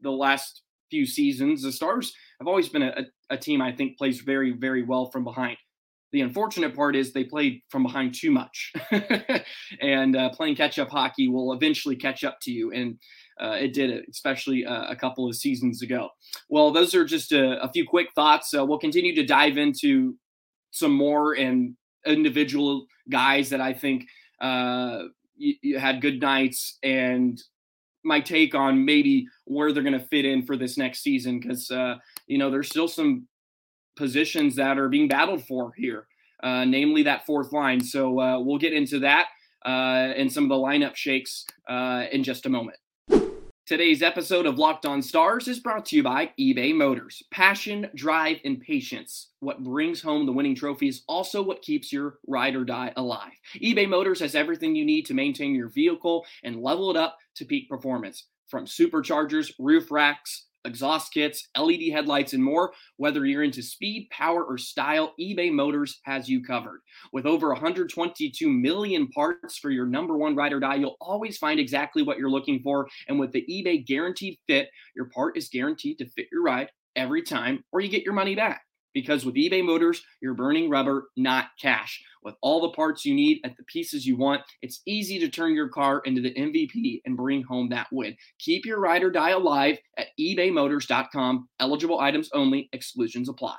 the 0.00 0.10
last 0.10 0.62
few 0.90 1.06
seasons. 1.06 1.62
The 1.62 1.72
Stars 1.72 2.12
have 2.40 2.48
always 2.48 2.68
been 2.68 2.82
a, 2.82 3.04
a 3.30 3.36
team 3.36 3.62
I 3.62 3.72
think 3.72 3.98
plays 3.98 4.20
very 4.20 4.52
very 4.52 4.82
well 4.82 5.10
from 5.10 5.24
behind. 5.24 5.56
The 6.12 6.22
unfortunate 6.22 6.74
part 6.74 6.96
is 6.96 7.12
they 7.12 7.22
played 7.22 7.60
from 7.68 7.84
behind 7.84 8.14
too 8.14 8.32
much, 8.32 8.72
and 9.80 10.16
uh, 10.16 10.30
playing 10.30 10.56
catch-up 10.56 10.88
hockey 10.88 11.28
will 11.28 11.52
eventually 11.52 11.94
catch 11.94 12.24
up 12.24 12.38
to 12.42 12.50
you. 12.50 12.72
And 12.72 12.98
uh, 13.40 13.56
it 13.60 13.72
did 13.72 13.90
it, 13.90 14.06
especially 14.10 14.66
uh, 14.66 14.90
a 14.90 14.96
couple 14.96 15.28
of 15.28 15.36
seasons 15.36 15.82
ago. 15.82 16.08
Well, 16.48 16.72
those 16.72 16.96
are 16.96 17.04
just 17.04 17.30
a, 17.30 17.62
a 17.62 17.70
few 17.70 17.86
quick 17.86 18.08
thoughts. 18.14 18.52
Uh, 18.52 18.64
we'll 18.64 18.80
continue 18.80 19.14
to 19.14 19.24
dive 19.24 19.56
into 19.56 20.16
some 20.72 20.92
more 20.92 21.34
and 21.34 21.76
individual 22.06 22.86
guys 23.08 23.50
that 23.50 23.60
I 23.60 23.72
think 23.72 24.04
uh, 24.40 25.04
you, 25.40 25.54
you 25.62 25.78
had 25.78 26.00
good 26.00 26.20
nights 26.20 26.78
and 26.82 27.42
my 28.04 28.20
take 28.20 28.54
on 28.54 28.84
maybe 28.84 29.26
where 29.44 29.72
they're 29.72 29.82
going 29.82 29.98
to 29.98 30.06
fit 30.06 30.24
in 30.24 30.44
for 30.44 30.56
this 30.56 30.78
next 30.78 31.02
season 31.02 31.40
because 31.40 31.70
uh, 31.70 31.96
you 32.26 32.38
know 32.38 32.50
there's 32.50 32.68
still 32.68 32.88
some 32.88 33.26
positions 33.96 34.56
that 34.56 34.78
are 34.78 34.88
being 34.88 35.08
battled 35.08 35.44
for 35.46 35.72
here, 35.76 36.06
uh, 36.42 36.64
namely 36.64 37.02
that 37.02 37.26
fourth 37.26 37.52
line. 37.52 37.82
So 37.82 38.18
uh, 38.20 38.40
we'll 38.40 38.58
get 38.58 38.72
into 38.72 38.98
that 39.00 39.26
uh, 39.66 40.12
and 40.16 40.32
some 40.32 40.44
of 40.44 40.48
the 40.48 40.56
lineup 40.56 40.96
shakes 40.96 41.44
uh, 41.68 42.04
in 42.12 42.22
just 42.22 42.46
a 42.46 42.48
moment. 42.48 42.78
Today's 43.70 44.02
episode 44.02 44.46
of 44.46 44.58
Locked 44.58 44.84
On 44.84 45.00
Stars 45.00 45.46
is 45.46 45.60
brought 45.60 45.86
to 45.86 45.96
you 45.96 46.02
by 46.02 46.32
eBay 46.36 46.74
Motors. 46.74 47.22
Passion, 47.30 47.88
drive, 47.94 48.38
and 48.44 48.60
patience. 48.60 49.28
What 49.38 49.62
brings 49.62 50.02
home 50.02 50.26
the 50.26 50.32
winning 50.32 50.56
trophy 50.56 50.88
is 50.88 51.04
also 51.06 51.40
what 51.40 51.62
keeps 51.62 51.92
your 51.92 52.18
ride 52.26 52.56
or 52.56 52.64
die 52.64 52.92
alive. 52.96 53.30
eBay 53.62 53.88
Motors 53.88 54.18
has 54.18 54.34
everything 54.34 54.74
you 54.74 54.84
need 54.84 55.06
to 55.06 55.14
maintain 55.14 55.54
your 55.54 55.68
vehicle 55.68 56.26
and 56.42 56.60
level 56.60 56.90
it 56.90 56.96
up 56.96 57.18
to 57.36 57.44
peak 57.44 57.68
performance. 57.68 58.26
From 58.48 58.66
superchargers, 58.66 59.52
roof 59.60 59.92
racks, 59.92 60.46
exhaust 60.64 61.12
kits, 61.12 61.48
LED 61.56 61.92
headlights, 61.92 62.32
and 62.32 62.42
more. 62.42 62.72
Whether 62.96 63.24
you're 63.26 63.42
into 63.42 63.62
speed, 63.62 64.08
power, 64.10 64.44
or 64.44 64.58
style, 64.58 65.14
eBay 65.20 65.52
Motors 65.52 66.00
has 66.04 66.28
you 66.28 66.42
covered. 66.42 66.80
With 67.12 67.26
over 67.26 67.48
122 67.48 68.48
million 68.48 69.08
parts 69.08 69.58
for 69.58 69.70
your 69.70 69.86
number 69.86 70.16
one 70.16 70.36
ride 70.36 70.52
or 70.52 70.60
die, 70.60 70.76
you'll 70.76 70.96
always 71.00 71.38
find 71.38 71.60
exactly 71.60 72.02
what 72.02 72.18
you're 72.18 72.30
looking 72.30 72.60
for. 72.62 72.88
And 73.08 73.18
with 73.18 73.32
the 73.32 73.44
eBay 73.50 73.86
Guaranteed 73.86 74.38
Fit, 74.46 74.68
your 74.94 75.06
part 75.06 75.36
is 75.36 75.48
guaranteed 75.48 75.98
to 75.98 76.08
fit 76.08 76.26
your 76.32 76.42
ride 76.42 76.70
every 76.96 77.22
time, 77.22 77.64
or 77.72 77.80
you 77.80 77.88
get 77.88 78.02
your 78.02 78.14
money 78.14 78.34
back. 78.34 78.62
Because 78.94 79.24
with 79.24 79.36
eBay 79.36 79.64
Motors, 79.64 80.02
you're 80.20 80.34
burning 80.34 80.68
rubber, 80.68 81.08
not 81.16 81.46
cash. 81.60 82.02
With 82.22 82.34
all 82.42 82.60
the 82.60 82.70
parts 82.70 83.04
you 83.04 83.14
need 83.14 83.40
at 83.44 83.56
the 83.56 83.62
pieces 83.64 84.06
you 84.06 84.16
want, 84.16 84.42
it's 84.62 84.82
easy 84.86 85.18
to 85.20 85.28
turn 85.28 85.54
your 85.54 85.68
car 85.68 86.00
into 86.04 86.20
the 86.20 86.34
MVP 86.34 87.02
and 87.06 87.16
bring 87.16 87.42
home 87.42 87.68
that 87.70 87.86
win. 87.92 88.16
Keep 88.38 88.66
your 88.66 88.80
ride 88.80 89.02
or 89.02 89.10
die 89.10 89.30
alive 89.30 89.78
at 89.96 90.08
ebaymotors.com. 90.18 91.48
Eligible 91.60 92.00
items 92.00 92.30
only, 92.32 92.68
exclusions 92.72 93.28
apply. 93.28 93.56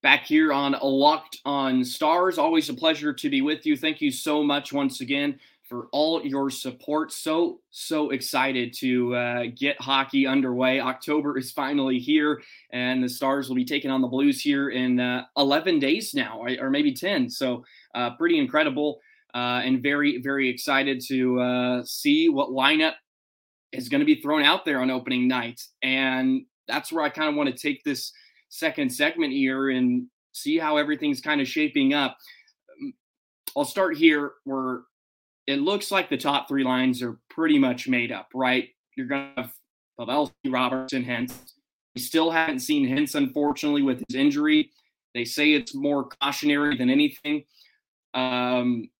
Back 0.00 0.26
here 0.26 0.52
on 0.52 0.76
Locked 0.80 1.38
on 1.44 1.84
Stars, 1.84 2.38
always 2.38 2.68
a 2.68 2.74
pleasure 2.74 3.12
to 3.12 3.28
be 3.28 3.42
with 3.42 3.66
you. 3.66 3.76
Thank 3.76 4.00
you 4.00 4.12
so 4.12 4.44
much 4.44 4.72
once 4.72 5.00
again 5.00 5.40
for 5.68 5.88
all 5.92 6.24
your 6.24 6.50
support. 6.50 7.12
So, 7.12 7.60
so 7.70 8.10
excited 8.10 8.72
to 8.78 9.14
uh, 9.14 9.42
get 9.54 9.80
hockey 9.80 10.26
underway. 10.26 10.80
October 10.80 11.36
is 11.36 11.52
finally 11.52 11.98
here, 11.98 12.40
and 12.72 13.04
the 13.04 13.08
Stars 13.08 13.48
will 13.48 13.56
be 13.56 13.64
taking 13.64 13.90
on 13.90 14.00
the 14.00 14.08
Blues 14.08 14.40
here 14.40 14.70
in 14.70 14.98
uh, 14.98 15.24
11 15.36 15.78
days 15.78 16.14
now, 16.14 16.42
or 16.58 16.70
maybe 16.70 16.92
10. 16.92 17.28
So, 17.28 17.64
uh, 17.94 18.16
pretty 18.16 18.38
incredible 18.38 19.00
uh, 19.34 19.60
and 19.62 19.82
very, 19.82 20.20
very 20.22 20.48
excited 20.48 21.02
to 21.08 21.40
uh, 21.40 21.82
see 21.84 22.28
what 22.28 22.48
lineup 22.48 22.94
is 23.72 23.88
going 23.88 24.00
to 24.00 24.06
be 24.06 24.20
thrown 24.20 24.42
out 24.42 24.64
there 24.64 24.80
on 24.80 24.90
opening 24.90 25.28
night. 25.28 25.60
And 25.82 26.46
that's 26.66 26.90
where 26.90 27.04
I 27.04 27.10
kind 27.10 27.28
of 27.28 27.34
want 27.34 27.54
to 27.54 27.56
take 27.56 27.84
this 27.84 28.12
second 28.48 28.90
segment 28.90 29.32
here 29.32 29.70
and 29.70 30.06
see 30.32 30.56
how 30.56 30.78
everything's 30.78 31.20
kind 31.20 31.40
of 31.40 31.48
shaping 31.48 31.92
up. 31.92 32.16
I'll 33.56 33.64
start 33.64 33.96
here 33.96 34.32
where 34.44 34.82
it 35.48 35.62
looks 35.62 35.90
like 35.90 36.10
the 36.10 36.16
top 36.18 36.46
three 36.46 36.62
lines 36.62 37.02
are 37.02 37.18
pretty 37.30 37.58
much 37.58 37.88
made 37.88 38.12
up, 38.12 38.28
right? 38.34 38.68
You're 38.96 39.06
going 39.06 39.30
to 39.34 39.42
have 39.42 39.52
Pavelski, 39.98 40.32
Robertson, 40.50 41.02
Hintz. 41.02 41.32
We 41.94 42.02
still 42.02 42.30
haven't 42.30 42.60
seen 42.60 42.86
Hintz, 42.86 43.14
unfortunately, 43.14 43.80
with 43.80 44.04
his 44.06 44.14
injury. 44.14 44.70
They 45.14 45.24
say 45.24 45.54
it's 45.54 45.74
more 45.74 46.10
cautionary 46.20 46.76
than 46.76 46.90
anything. 46.90 47.44
Um, 48.12 48.90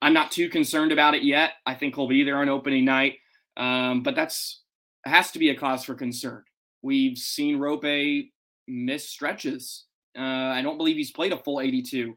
I'm 0.00 0.14
not 0.14 0.30
too 0.30 0.48
concerned 0.48 0.90
about 0.90 1.14
it 1.14 1.22
yet. 1.22 1.52
I 1.66 1.74
think 1.74 1.96
he'll 1.96 2.08
be 2.08 2.24
there 2.24 2.38
on 2.38 2.48
opening 2.48 2.86
night, 2.86 3.18
um, 3.58 4.02
but 4.02 4.14
that's 4.14 4.62
has 5.04 5.32
to 5.32 5.38
be 5.38 5.50
a 5.50 5.54
cause 5.54 5.84
for 5.84 5.94
concern. 5.94 6.42
We've 6.80 7.18
seen 7.18 7.58
Roope 7.58 8.30
miss 8.66 9.06
stretches. 9.06 9.84
Uh, 10.18 10.22
I 10.22 10.62
don't 10.62 10.78
believe 10.78 10.96
he's 10.96 11.10
played 11.10 11.34
a 11.34 11.36
full 11.36 11.60
82 11.60 12.16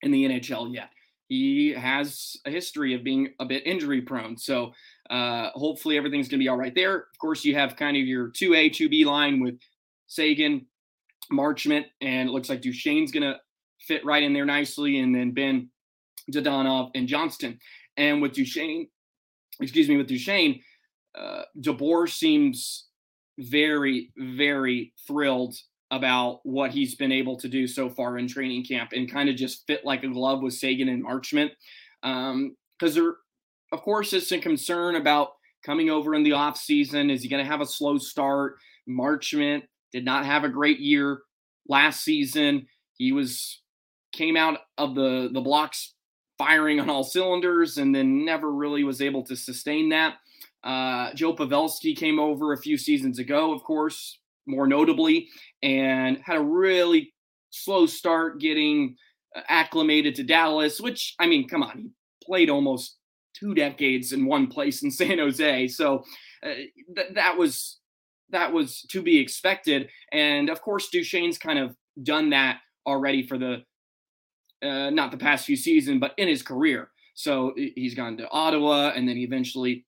in 0.00 0.10
the 0.10 0.24
NHL 0.24 0.74
yet 0.74 0.88
he 1.28 1.70
has 1.70 2.36
a 2.44 2.50
history 2.50 2.94
of 2.94 3.02
being 3.02 3.28
a 3.40 3.44
bit 3.44 3.66
injury 3.66 4.00
prone. 4.00 4.36
So 4.36 4.72
uh, 5.10 5.50
hopefully 5.54 5.96
everything's 5.96 6.28
going 6.28 6.38
to 6.38 6.44
be 6.44 6.48
all 6.48 6.56
right 6.56 6.74
there. 6.74 6.96
Of 6.96 7.18
course, 7.20 7.44
you 7.44 7.54
have 7.54 7.76
kind 7.76 7.96
of 7.96 8.04
your 8.04 8.30
2A, 8.30 8.70
2B 8.70 9.04
line 9.04 9.40
with 9.40 9.58
Seguin, 10.06 10.66
Marchment, 11.32 11.84
and 12.00 12.28
it 12.28 12.32
looks 12.32 12.48
like 12.48 12.60
Duchene's 12.60 13.10
going 13.10 13.22
to 13.22 13.38
fit 13.80 14.04
right 14.04 14.22
in 14.22 14.32
there 14.32 14.44
nicely. 14.44 14.98
And 15.00 15.14
then 15.14 15.32
Benn 15.32 15.70
Dadonov 16.30 16.90
and 16.94 17.08
Johnston. 17.08 17.58
And 17.96 18.20
with 18.20 18.32
Duchene, 18.32 18.88
excuse 19.60 19.88
me, 19.88 19.96
with 19.96 20.08
Duchene, 20.08 20.60
uh, 21.18 21.42
DeBoer 21.60 22.08
seems 22.10 22.86
very, 23.38 24.12
very 24.16 24.92
thrilled 25.06 25.56
about 25.90 26.40
what 26.44 26.70
he's 26.70 26.94
been 26.94 27.12
able 27.12 27.36
to 27.36 27.48
do 27.48 27.66
so 27.66 27.88
far 27.88 28.18
in 28.18 28.26
training 28.26 28.64
camp 28.64 28.90
and 28.92 29.10
kind 29.10 29.28
of 29.28 29.36
just 29.36 29.66
fit 29.66 29.84
like 29.84 30.02
a 30.02 30.08
glove 30.08 30.42
with 30.42 30.54
Seguin 30.54 30.88
and 30.88 31.04
Marchment. 31.04 31.50
Because 32.02 32.32
um, 32.32 32.56
there, 32.80 33.14
of 33.72 33.82
course, 33.82 34.12
is 34.12 34.28
some 34.28 34.40
concern 34.40 34.96
about 34.96 35.30
coming 35.64 35.90
over 35.90 36.14
in 36.14 36.22
the 36.22 36.32
off 36.32 36.56
season. 36.56 37.10
Is 37.10 37.22
he 37.22 37.28
going 37.28 37.44
to 37.44 37.50
have 37.50 37.60
a 37.60 37.66
slow 37.66 37.98
start? 37.98 38.56
Marchment 38.88 39.62
did 39.92 40.04
not 40.04 40.24
have 40.24 40.44
a 40.44 40.48
great 40.48 40.80
year 40.80 41.20
last 41.68 42.02
season. 42.02 42.66
He 42.96 43.12
was 43.12 43.60
came 44.12 44.36
out 44.36 44.60
of 44.78 44.94
the 44.94 45.28
the 45.32 45.40
blocks 45.40 45.94
firing 46.38 46.80
on 46.80 46.90
all 46.90 47.04
cylinders 47.04 47.78
and 47.78 47.94
then 47.94 48.24
never 48.24 48.52
really 48.52 48.84
was 48.84 49.00
able 49.00 49.22
to 49.24 49.36
sustain 49.36 49.88
that. 49.90 50.14
Uh, 50.62 51.12
Joe 51.14 51.34
Pavelski 51.34 51.96
came 51.96 52.18
over 52.18 52.52
a 52.52 52.58
few 52.58 52.78
seasons 52.78 53.18
ago, 53.18 53.52
of 53.52 53.62
course, 53.62 54.18
more 54.46 54.66
notably, 54.66 55.28
and 55.62 56.18
had 56.24 56.36
a 56.36 56.42
really 56.42 57.12
slow 57.50 57.86
start 57.86 58.40
getting 58.40 58.96
uh, 59.36 59.40
acclimated 59.48 60.14
to 60.16 60.24
Dallas, 60.24 60.80
which, 60.80 61.14
I 61.18 61.26
mean, 61.26 61.48
come 61.48 61.62
on, 61.62 61.78
he 61.78 61.90
played 62.24 62.50
almost 62.50 62.96
two 63.34 63.54
decades 63.54 64.12
in 64.12 64.26
one 64.26 64.46
place 64.46 64.82
in 64.82 64.90
San 64.90 65.18
Jose. 65.18 65.68
So 65.68 66.04
uh, 66.44 66.54
th- 66.96 67.14
that 67.14 67.36
was 67.36 67.80
that 68.30 68.52
was 68.52 68.80
to 68.90 69.02
be 69.02 69.18
expected. 69.18 69.90
And 70.12 70.50
of 70.50 70.60
course, 70.60 70.88
Duchene's 70.92 71.38
kind 71.38 71.58
of 71.58 71.76
done 72.02 72.30
that 72.30 72.58
already 72.86 73.26
for 73.26 73.38
the 73.38 73.62
uh, 74.62 74.90
not 74.90 75.10
the 75.10 75.18
past 75.18 75.46
few 75.46 75.56
seasons, 75.56 76.00
but 76.00 76.14
in 76.16 76.26
his 76.26 76.42
career. 76.42 76.90
So 77.14 77.54
he's 77.54 77.94
gone 77.94 78.16
to 78.16 78.28
Ottawa, 78.30 78.92
and 78.94 79.08
then 79.08 79.16
he 79.16 79.22
eventually 79.22 79.84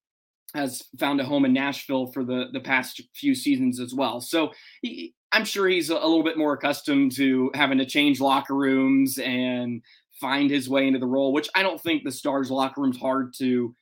has 0.54 0.82
found 0.98 1.20
a 1.20 1.24
home 1.24 1.44
in 1.44 1.52
Nashville 1.52 2.06
for 2.06 2.24
the 2.24 2.46
the 2.52 2.60
past 2.60 3.00
few 3.14 3.34
seasons 3.34 3.80
as 3.80 3.94
well. 3.94 4.20
So 4.20 4.52
he, 4.82 5.14
I'm 5.32 5.44
sure 5.44 5.68
he's 5.68 5.90
a, 5.90 5.94
little 5.94 6.22
bit 6.22 6.38
more 6.38 6.54
accustomed 6.54 7.12
to 7.16 7.50
having 7.54 7.78
to 7.78 7.84
change 7.84 8.20
locker 8.20 8.54
rooms 8.54 9.18
and 9.18 9.82
find 10.20 10.50
his 10.50 10.68
way 10.68 10.86
into 10.86 10.98
the 10.98 11.06
role, 11.06 11.32
which 11.32 11.48
I 11.54 11.62
don't 11.62 11.80
think 11.80 12.04
the 12.04 12.12
Stars 12.12 12.50
locker 12.50 12.80
room's 12.80 12.98
hard 12.98 13.34
to 13.38 13.74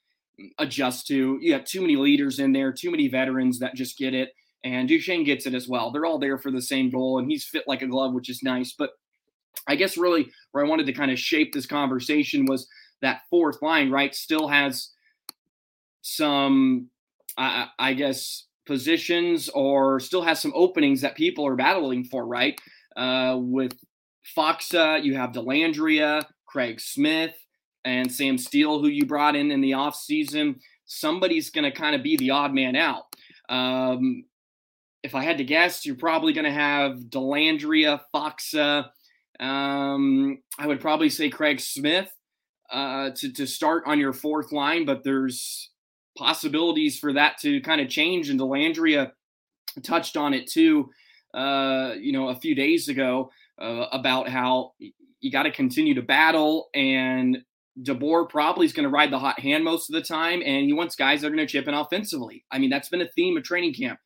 adjust 0.58 1.06
to. 1.08 1.38
You 1.40 1.52
have 1.52 1.64
too 1.64 1.80
many 1.80 1.96
leaders 1.96 2.40
in 2.40 2.52
there, 2.52 2.72
too 2.72 2.90
many 2.90 3.08
veterans 3.08 3.60
that 3.60 3.74
just 3.74 3.98
get 3.98 4.14
it. 4.14 4.30
And 4.64 4.88
Duchene 4.88 5.24
gets 5.24 5.46
it 5.46 5.54
as 5.54 5.68
well. 5.68 5.90
They're 5.90 6.06
all 6.06 6.18
there 6.18 6.38
for 6.38 6.50
the 6.50 6.62
same 6.62 6.90
goal, 6.90 7.18
and 7.18 7.30
he's 7.30 7.44
fit 7.44 7.64
like 7.66 7.82
a 7.82 7.86
glove, 7.86 8.14
which 8.14 8.30
is 8.30 8.42
nice. 8.42 8.74
But 8.76 8.90
I 9.68 9.76
guess 9.76 9.96
really 9.96 10.30
where 10.52 10.64
I 10.64 10.68
wanted 10.68 10.86
to 10.86 10.92
kind 10.92 11.10
of 11.10 11.18
shape 11.18 11.52
this 11.52 11.66
conversation 11.66 12.46
was 12.46 12.66
that 13.02 13.20
fourth 13.30 13.60
line, 13.62 13.90
right? 13.90 14.14
Still 14.14 14.48
has 14.48 14.90
some, 16.04 16.90
I, 17.38 17.68
I 17.78 17.94
guess, 17.94 18.44
positions 18.66 19.48
or 19.48 19.98
still 20.00 20.22
has 20.22 20.40
some 20.40 20.52
openings 20.54 21.00
that 21.00 21.16
people 21.16 21.46
are 21.46 21.56
battling 21.56 22.04
for, 22.04 22.26
right? 22.26 22.60
Uh, 22.94 23.38
with 23.40 23.72
Faksa, 24.36 25.02
you 25.02 25.16
have 25.16 25.32
Dellandrea, 25.32 26.26
Craig 26.46 26.78
Smith, 26.78 27.34
and 27.86 28.12
Sam 28.12 28.36
Steele, 28.36 28.80
who 28.80 28.88
you 28.88 29.06
brought 29.06 29.34
in 29.34 29.50
in 29.50 29.62
the 29.62 29.72
offseason. 29.72 30.60
Somebody's 30.84 31.48
going 31.48 31.64
to 31.64 31.72
kind 31.72 31.96
of 31.96 32.02
be 32.02 32.16
the 32.18 32.30
odd 32.30 32.52
man 32.52 32.76
out. 32.76 33.04
Um, 33.48 34.24
if 35.02 35.14
I 35.14 35.22
had 35.22 35.38
to 35.38 35.44
guess, 35.44 35.86
you're 35.86 35.96
probably 35.96 36.34
going 36.34 36.44
to 36.44 36.52
have 36.52 36.98
Dellandrea, 37.08 38.00
Faksa. 38.14 38.90
Um, 39.40 40.38
I 40.58 40.66
would 40.66 40.80
probably 40.80 41.08
say 41.08 41.30
Craig 41.30 41.60
Smith 41.60 42.10
uh, 42.70 43.10
to, 43.16 43.32
to 43.32 43.46
start 43.46 43.84
on 43.86 43.98
your 43.98 44.12
fourth 44.12 44.52
line, 44.52 44.84
but 44.84 45.02
there's 45.02 45.70
possibilities 46.16 46.98
for 46.98 47.12
that 47.12 47.38
to 47.38 47.60
kind 47.60 47.80
of 47.80 47.88
change. 47.88 48.28
And 48.28 48.38
Dellandrea 48.38 49.12
touched 49.82 50.16
on 50.16 50.34
it 50.34 50.50
too, 50.50 50.90
uh, 51.34 51.94
you 51.98 52.12
know, 52.12 52.28
a 52.28 52.36
few 52.36 52.54
days 52.54 52.88
ago 52.88 53.30
uh, 53.60 53.86
about 53.92 54.28
how 54.28 54.72
you 55.20 55.30
got 55.30 55.44
to 55.44 55.50
continue 55.50 55.94
to 55.94 56.02
battle 56.02 56.68
and 56.74 57.38
DeBoer 57.82 58.28
probably 58.28 58.66
is 58.66 58.72
going 58.72 58.84
to 58.84 58.90
ride 58.90 59.10
the 59.10 59.18
hot 59.18 59.40
hand 59.40 59.64
most 59.64 59.90
of 59.90 59.94
the 59.94 60.02
time, 60.02 60.42
and 60.44 60.66
he 60.66 60.72
wants 60.72 60.94
guys 60.94 61.20
that 61.20 61.26
are 61.26 61.34
going 61.34 61.44
to 61.44 61.50
chip 61.50 61.66
in 61.66 61.74
offensively. 61.74 62.44
I 62.50 62.58
mean, 62.58 62.70
that's 62.70 62.88
been 62.88 63.00
a 63.00 63.08
theme 63.08 63.36
of 63.36 63.42
training 63.42 63.74
camp. 63.74 63.98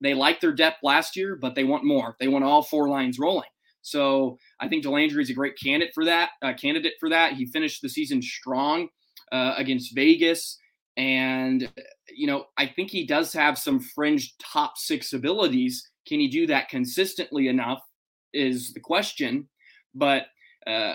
They 0.00 0.14
liked 0.14 0.40
their 0.40 0.52
depth 0.52 0.78
last 0.82 1.16
year, 1.16 1.36
but 1.36 1.54
they 1.54 1.64
want 1.64 1.84
more. 1.84 2.16
They 2.20 2.28
want 2.28 2.44
all 2.44 2.62
four 2.62 2.88
lines 2.88 3.18
rolling. 3.18 3.48
So 3.82 4.38
I 4.60 4.68
think 4.68 4.84
Dellandrea 4.84 5.22
is 5.22 5.30
a 5.30 5.34
great 5.34 5.54
candidate 5.62 5.92
for 5.94 6.04
that. 6.04 6.30
Uh, 6.42 6.52
candidate 6.54 6.94
for 7.00 7.08
that. 7.08 7.32
He 7.32 7.46
finished 7.46 7.82
the 7.82 7.88
season 7.88 8.22
strong 8.22 8.88
uh, 9.32 9.54
against 9.56 9.94
Vegas, 9.94 10.58
and 11.00 11.72
you 12.14 12.26
know 12.26 12.44
I 12.58 12.66
think 12.66 12.90
he 12.90 13.06
does 13.06 13.32
have 13.32 13.58
some 13.58 13.80
fringe 13.80 14.34
top 14.38 14.76
six 14.76 15.14
abilities. 15.14 15.88
Can 16.06 16.20
he 16.20 16.28
do 16.28 16.46
that 16.48 16.68
consistently 16.68 17.48
enough? 17.48 17.80
Is 18.34 18.72
the 18.74 18.80
question. 18.80 19.48
But 19.94 20.26
uh, 20.66 20.94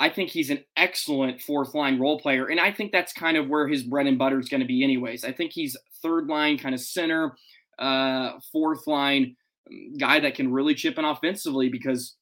I 0.00 0.08
think 0.08 0.30
he's 0.30 0.50
an 0.50 0.64
excellent 0.76 1.40
fourth 1.42 1.74
line 1.74 2.00
role 2.00 2.18
player. 2.18 2.46
And 2.46 2.58
I 2.58 2.72
think 2.72 2.90
that's 2.90 3.12
kind 3.12 3.36
of 3.36 3.48
where 3.48 3.68
his 3.68 3.84
bread 3.84 4.06
and 4.06 4.18
butter 4.18 4.40
is 4.40 4.48
going 4.48 4.62
to 4.62 4.66
be, 4.66 4.82
anyways. 4.82 5.24
I 5.24 5.30
think 5.30 5.52
he's 5.52 5.76
third 6.02 6.26
line, 6.26 6.58
kind 6.58 6.74
of 6.74 6.80
center, 6.80 7.36
uh, 7.78 8.32
fourth 8.50 8.86
line 8.86 9.36
um, 9.70 9.96
guy 9.98 10.18
that 10.20 10.34
can 10.34 10.52
really 10.52 10.74
chip 10.74 10.98
in 10.98 11.04
offensively 11.04 11.68
because 11.68 12.16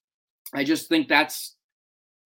I 0.55 0.65
just 0.65 0.89
think 0.89 1.09
that's 1.09 1.57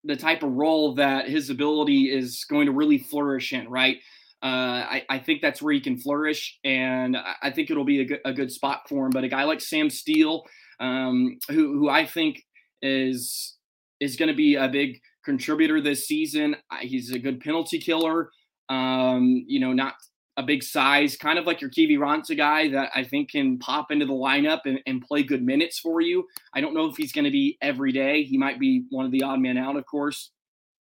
the 0.03 0.17
type 0.17 0.43
of 0.43 0.53
role 0.53 0.95
that 0.95 1.29
his 1.29 1.51
ability 1.51 2.13
is 2.13 2.45
going 2.49 2.67
to 2.67 2.73
really 2.73 2.99
flourish 2.99 3.53
in, 3.53 3.69
right? 3.69 3.99
Uh, 4.43 4.47
I, 4.47 5.03
I, 5.09 5.19
think 5.19 5.41
that's 5.41 5.63
where 5.63 5.73
he 5.73 5.81
can 5.81 5.97
flourish, 5.97 6.59
and 6.63 7.17
I 7.43 7.51
think 7.51 7.71
it'll 7.71 7.85
be 7.87 8.03
a 8.03 8.05
good, 8.05 8.21
a 8.25 8.33
good 8.35 8.53
spot 8.53 8.83
for 8.87 9.07
him. 9.07 9.11
But 9.11 9.25
a 9.25 9.29
guy 9.29 9.45
like 9.45 9.63
Sam 9.63 9.89
Steele, 9.89 10.45
um, 10.79 11.39
who, 11.49 11.79
who 11.79 11.89
I 11.89 12.05
think 12.07 12.43
is 12.83 13.57
is 13.99 14.17
going 14.17 14.29
to 14.29 14.35
be 14.35 14.57
a 14.57 14.69
big 14.69 15.01
contributor 15.25 15.81
this 15.81 16.07
season. 16.07 16.57
He's 16.81 17.13
a 17.13 17.19
good 17.19 17.41
penalty 17.41 17.79
killer. 17.79 18.31
Um, 18.69 19.45
you 19.47 19.59
know, 19.59 19.73
not 19.73 19.95
a 20.37 20.43
big 20.43 20.63
size, 20.63 21.17
kind 21.17 21.39
of 21.39 21.47
like 21.47 21.61
your 21.61 21.71
Kiwi 21.71 21.97
Kiviranta 21.97 22.37
guy 22.37 22.69
that 22.71 22.91
I 22.95 23.05
think 23.05 23.31
can 23.31 23.59
pop 23.59 23.91
into 23.91 24.05
the 24.05 24.13
lineup 24.13 24.61
and, 24.67 24.81
and 24.87 25.01
play 25.01 25.23
good 25.23 25.43
minutes 25.43 25.79
for 25.79 26.01
you. 26.01 26.27
I 26.55 26.61
don't 26.61 26.75
know 26.75 26.87
if 26.87 26.97
he's 26.97 27.13
going 27.13 27.25
to 27.25 27.31
be 27.31 27.57
every 27.63 27.93
day. 27.93 28.23
He 28.23 28.37
might 28.37 28.61
be 28.61 28.85
one 28.91 29.07
of 29.07 29.13
the 29.13 29.23
odd 29.23 29.41
man 29.41 29.57
out, 29.57 29.77
of 29.77 29.87
course. 29.87 30.31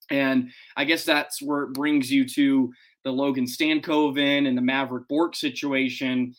And 0.09 0.51
I 0.75 0.85
guess 0.85 1.05
that's 1.05 1.41
where 1.41 1.63
it 1.63 1.73
brings 1.73 2.11
you 2.11 2.27
to 2.29 2.71
the 3.07 3.13
Logan 3.13 3.45
Stankoven 3.45 4.47
and 4.47 4.57
the 4.57 4.61
Mavrik 4.61 5.07
Bourque 5.07 5.35
situation. 5.35 6.35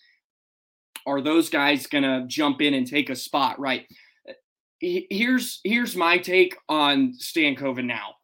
Are 1.06 1.20
those 1.20 1.48
guys 1.48 1.86
going 1.86 2.04
to 2.04 2.24
jump 2.26 2.60
in 2.60 2.74
and 2.74 2.86
take 2.86 3.10
a 3.10 3.16
spot? 3.16 3.58
Right 3.58 3.86
here's 4.80 5.60
here's 5.64 5.96
my 5.96 6.18
take 6.18 6.56
on 6.68 7.14
Stankoven 7.14 7.84
now, 7.84 8.14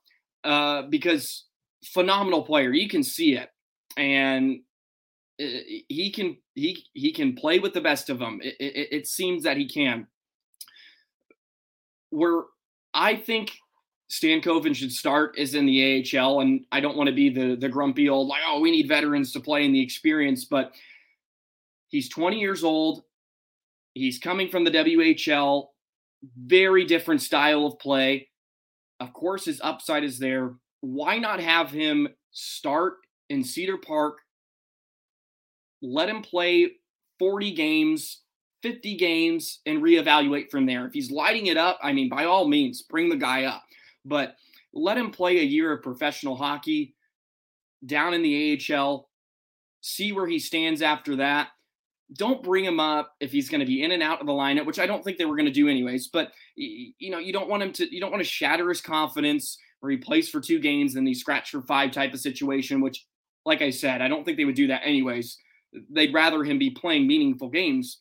uh, 0.45 0.83
because 0.89 1.47
phenomenal 1.85 2.43
player, 2.43 2.73
you 2.73 2.89
can 2.89 3.03
see 3.03 3.37
it, 3.37 3.49
and 3.97 4.61
uh, 5.41 5.47
he 5.89 6.13
can 6.15 6.37
he 6.55 6.85
he 6.93 7.13
can 7.13 7.35
play 7.35 7.59
with 7.59 7.73
the 7.75 7.81
best 7.81 8.11
of 8.11 8.19
them. 8.19 8.41
It, 8.43 8.55
it, 8.61 8.89
it 8.93 9.07
seems 9.07 9.43
that 9.45 9.57
he 9.57 9.69
can. 9.69 10.07
Where 12.11 12.43
I 12.93 13.17
think 13.17 13.53
Stankoven 14.11 14.75
should 14.75 14.93
start 14.93 15.39
is 15.39 15.55
in 15.55 15.67
the 15.67 16.05
AHL, 16.17 16.41
and 16.41 16.65
I 16.71 16.81
don't 16.81 16.97
want 16.97 17.09
to 17.09 17.15
be 17.15 17.31
the 17.31 17.57
the 17.57 17.69
grumpy 17.69 18.09
old 18.09 18.29
like, 18.29 18.43
oh, 18.47 18.61
we 18.61 18.71
need 18.71 18.89
veterans 18.89 19.33
to 19.33 19.41
play 19.41 19.65
in 19.65 19.73
the 19.73 19.81
experience, 19.81 20.45
but 20.45 20.73
he's 21.89 22.09
20 22.09 22.39
years 22.39 22.65
old. 22.65 23.05
He's 23.95 24.19
coming 24.19 24.49
from 24.49 24.65
the 24.65 24.71
WHL 24.71 25.69
very 26.37 26.85
different 26.85 27.23
style 27.23 27.67
of 27.67 27.79
play. 27.79 28.29
Of 29.01 29.13
course, 29.13 29.45
his 29.45 29.61
upside 29.63 30.05
is 30.05 30.19
there. 30.19 30.55
Why 30.81 31.19
not 31.19 31.41
have 31.41 31.71
him 31.71 32.09
start 32.33 32.95
in 33.29 33.45
Cedar 33.45 33.79
Park? 33.79 34.19
Let 35.83 36.09
him 36.09 36.23
play 36.23 36.73
40 37.19 37.53
games, 37.53 38.23
50 38.63 38.97
games, 38.97 39.61
and 39.67 39.83
reevaluate 39.83 40.51
from 40.51 40.67
there. 40.67 40.87
If 40.87 40.95
he's 40.95 41.11
lighting 41.11 41.47
it 41.47 41.57
up, 41.57 41.79
I 41.83 41.93
mean, 41.93 42.09
by 42.09 42.25
all 42.25 42.49
means, 42.49 42.83
bring 42.83 43.09
the 43.09 43.17
guy 43.17 43.45
up. 43.45 43.63
But 44.05 44.37
let 44.73 44.99
him 44.99 45.11
play 45.11 45.39
a 45.39 45.45
year 45.45 45.73
of 45.73 45.83
professional 45.83 46.37
hockey 46.37 46.95
down 47.85 48.15
in 48.15 48.23
the 48.23 48.61
AHL, 48.71 49.09
see 49.81 50.13
where 50.13 50.27
he 50.27 50.39
stands 50.39 50.83
after 50.83 51.17
that 51.17 51.49
don't 52.13 52.43
bring 52.43 52.65
him 52.65 52.81
up 52.81 53.15
if 53.21 53.33
he's 53.33 53.49
going 53.49 53.61
to 53.61 53.67
be 53.67 53.83
in 53.83 53.93
and 53.93 54.03
out 54.03 54.21
of 54.21 54.27
the 54.27 54.33
lineup, 54.33 54.67
which 54.67 54.79
I 54.79 54.87
don't 54.87 55.03
think 55.03 55.17
they 55.17 55.25
were 55.25 55.37
going 55.37 55.47
to 55.47 55.53
do 55.53 55.69
anyways. 55.69 56.09
But 56.09 56.33
you 56.57 57.11
know, 57.11 57.19
you 57.19 57.33
don't 57.33 57.49
want 57.49 57.63
him 57.63 57.73
to, 57.73 57.93
you 57.93 58.01
don't 58.01 58.11
want 58.11 58.23
to 58.23 58.29
shatter 58.29 58.69
his 58.69 58.81
confidence 58.81 59.59
where 59.81 59.91
he 59.91 59.97
plays 59.97 60.29
for 60.29 60.41
two 60.41 60.61
games 60.61 60.97
and 60.97 61.07
he 61.07 61.15
scratch 61.15 61.51
for 61.51 61.63
five 61.63 61.93
type 61.93 62.13
of 62.13 62.21
situation. 62.21 62.81
Which, 62.81 63.07
like 63.45 63.63
I 63.63 63.71
said, 63.71 64.03
I 64.03 64.09
don't 64.09 64.25
think 64.25 64.37
they 64.37 64.45
would 64.45 64.55
do 64.55 64.67
that 64.69 64.83
anyways. 64.85 65.37
They'd 65.91 66.15
rather 66.15 66.45
him 66.45 66.59
be 66.59 66.71
playing 66.71 67.07
meaningful 67.07 67.49
games. 67.49 68.01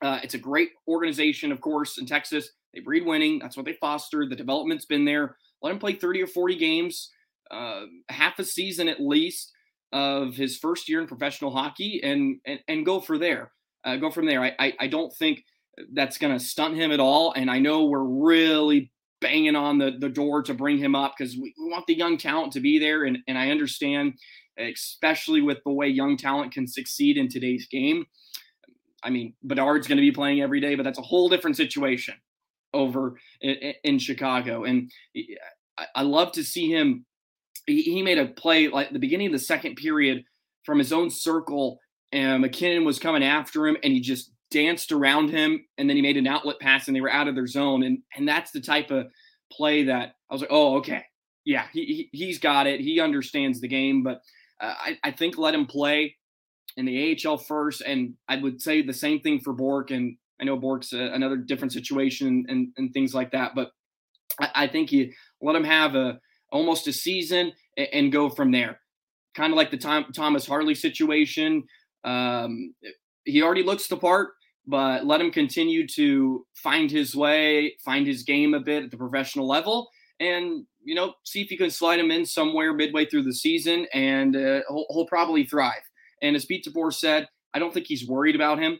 Uh, 0.00 0.18
it's 0.22 0.34
a 0.34 0.38
great 0.38 0.70
organization, 0.88 1.52
of 1.52 1.60
course, 1.60 1.98
in 1.98 2.06
Texas. 2.06 2.50
They 2.74 2.80
breed 2.80 3.04
winning. 3.04 3.38
That's 3.38 3.56
what 3.56 3.66
they 3.66 3.74
foster. 3.74 4.26
The 4.26 4.36
development's 4.36 4.86
been 4.86 5.04
there. 5.04 5.36
Let 5.62 5.72
him 5.72 5.78
play 5.78 5.94
30 5.94 6.22
or 6.22 6.26
40 6.26 6.56
games, 6.56 7.10
uh, 7.50 7.82
half 8.08 8.38
a 8.38 8.44
season 8.44 8.88
at 8.88 9.00
least 9.00 9.52
of 9.92 10.34
his 10.34 10.56
first 10.56 10.88
year 10.88 11.00
in 11.00 11.06
professional 11.06 11.50
hockey 11.50 12.00
and 12.02 12.40
and, 12.46 12.60
and 12.68 12.86
go 12.86 13.00
for 13.00 13.18
there. 13.18 13.52
Uh, 13.84 13.96
go 13.96 14.10
from 14.10 14.26
there. 14.26 14.42
I, 14.42 14.54
I, 14.58 14.72
I 14.80 14.86
don't 14.86 15.12
think 15.14 15.44
that's 15.92 16.18
going 16.18 16.36
to 16.36 16.44
stunt 16.44 16.76
him 16.76 16.92
at 16.92 17.00
all. 17.00 17.32
And 17.32 17.50
I 17.50 17.58
know 17.58 17.84
we're 17.84 18.04
really 18.04 18.92
banging 19.20 19.56
on 19.56 19.78
the, 19.78 19.92
the 19.98 20.08
door 20.08 20.42
to 20.42 20.54
bring 20.54 20.78
him 20.78 20.94
up 20.94 21.14
because 21.16 21.36
we, 21.36 21.54
we 21.58 21.70
want 21.70 21.86
the 21.86 21.96
young 21.96 22.16
talent 22.16 22.52
to 22.52 22.60
be 22.60 22.78
there. 22.78 23.04
And, 23.04 23.18
and 23.26 23.38
I 23.38 23.50
understand, 23.50 24.14
especially 24.58 25.40
with 25.40 25.58
the 25.64 25.72
way 25.72 25.88
young 25.88 26.16
talent 26.16 26.52
can 26.52 26.66
succeed 26.66 27.16
in 27.16 27.28
today's 27.28 27.66
game. 27.66 28.04
I 29.02 29.10
mean, 29.10 29.34
Bedard's 29.42 29.88
going 29.88 29.96
to 29.96 30.02
be 30.02 30.12
playing 30.12 30.42
every 30.42 30.60
day, 30.60 30.74
but 30.74 30.84
that's 30.84 30.98
a 30.98 31.02
whole 31.02 31.28
different 31.28 31.56
situation 31.56 32.14
over 32.74 33.18
in, 33.40 33.74
in 33.84 33.98
Chicago. 33.98 34.64
And 34.64 34.90
I, 35.94 36.02
love 36.02 36.32
to 36.32 36.44
see 36.44 36.70
him 36.70 37.04
he, 37.66 37.82
he 37.82 38.02
made 38.02 38.18
a 38.18 38.26
play 38.26 38.68
like 38.68 38.92
the 38.92 38.98
beginning 38.98 39.28
of 39.28 39.32
the 39.32 39.38
second 39.38 39.76
period 39.76 40.24
from 40.64 40.78
his 40.78 40.92
own 40.92 41.10
circle, 41.10 41.78
and 42.12 42.42
MacKinnon 42.42 42.84
was 42.84 42.98
coming 42.98 43.24
after 43.24 43.66
him, 43.66 43.76
and 43.82 43.92
he 43.92 44.00
just 44.00 44.32
danced 44.50 44.92
around 44.92 45.30
him, 45.30 45.64
and 45.78 45.88
then 45.88 45.96
he 45.96 46.02
made 46.02 46.16
an 46.16 46.26
outlet 46.26 46.60
pass, 46.60 46.86
and 46.86 46.96
they 46.96 47.00
were 47.00 47.12
out 47.12 47.28
of 47.28 47.34
their 47.34 47.46
zone, 47.46 47.82
and 47.82 47.98
and 48.16 48.28
that's 48.28 48.50
the 48.50 48.60
type 48.60 48.90
of 48.90 49.06
play 49.50 49.84
that 49.84 50.14
I 50.30 50.34
was 50.34 50.42
like, 50.42 50.52
oh, 50.52 50.76
okay, 50.78 51.04
yeah, 51.44 51.66
he, 51.72 52.08
he 52.12 52.28
has 52.28 52.38
got 52.38 52.66
it, 52.66 52.80
he 52.80 53.00
understands 53.00 53.60
the 53.60 53.68
game, 53.68 54.02
but 54.02 54.20
uh, 54.60 54.74
I 54.78 54.98
I 55.04 55.10
think 55.10 55.38
let 55.38 55.54
him 55.54 55.66
play 55.66 56.16
in 56.76 56.86
the 56.86 57.18
AHL 57.26 57.38
first, 57.38 57.82
and 57.82 58.14
I 58.28 58.36
would 58.36 58.60
say 58.60 58.82
the 58.82 58.92
same 58.92 59.20
thing 59.20 59.40
for 59.40 59.52
Bourque, 59.52 59.90
and 59.90 60.16
I 60.40 60.44
know 60.44 60.56
Bourque's 60.56 60.92
a, 60.92 60.98
another 60.98 61.36
different 61.36 61.72
situation 61.72 62.44
and 62.48 62.68
and 62.76 62.92
things 62.92 63.14
like 63.14 63.30
that, 63.32 63.52
but 63.54 63.70
I, 64.40 64.50
I 64.54 64.66
think 64.66 64.92
you 64.92 65.12
let 65.40 65.56
him 65.56 65.64
have 65.64 65.94
a 65.94 66.18
almost 66.50 66.86
a 66.86 66.92
season 66.92 67.52
and, 67.76 67.88
and 67.92 68.12
go 68.12 68.28
from 68.28 68.50
there. 68.50 68.78
Kind 69.34 69.52
of 69.52 69.56
like 69.56 69.70
the 69.70 69.78
Tom, 69.78 70.06
Thomas 70.14 70.46
Harley 70.46 70.74
situation. 70.74 71.64
Um, 72.04 72.74
he 73.24 73.42
already 73.42 73.62
looks 73.62 73.86
the 73.86 73.96
part, 73.96 74.30
but 74.66 75.06
let 75.06 75.20
him 75.20 75.30
continue 75.30 75.86
to 75.88 76.46
find 76.54 76.90
his 76.90 77.16
way, 77.16 77.76
find 77.84 78.06
his 78.06 78.22
game 78.22 78.54
a 78.54 78.60
bit 78.60 78.84
at 78.84 78.90
the 78.90 78.96
professional 78.96 79.48
level, 79.48 79.88
and 80.20 80.66
you 80.84 80.94
know, 80.94 81.14
see 81.24 81.40
if 81.40 81.50
you 81.50 81.58
can 81.58 81.70
slide 81.70 82.00
him 82.00 82.10
in 82.10 82.26
somewhere 82.26 82.74
midway 82.74 83.06
through 83.06 83.22
the 83.22 83.34
season, 83.34 83.86
and 83.92 84.36
uh, 84.36 84.60
he'll, 84.68 84.86
he'll, 84.90 85.06
probably 85.06 85.44
thrive. 85.44 85.82
And 86.22 86.34
as 86.34 86.44
Pete 86.44 86.66
DeBoer 86.66 86.92
said, 86.92 87.28
I 87.54 87.58
don't 87.58 87.72
think 87.72 87.86
he's 87.86 88.08
worried 88.08 88.34
about 88.34 88.58
him. 88.58 88.78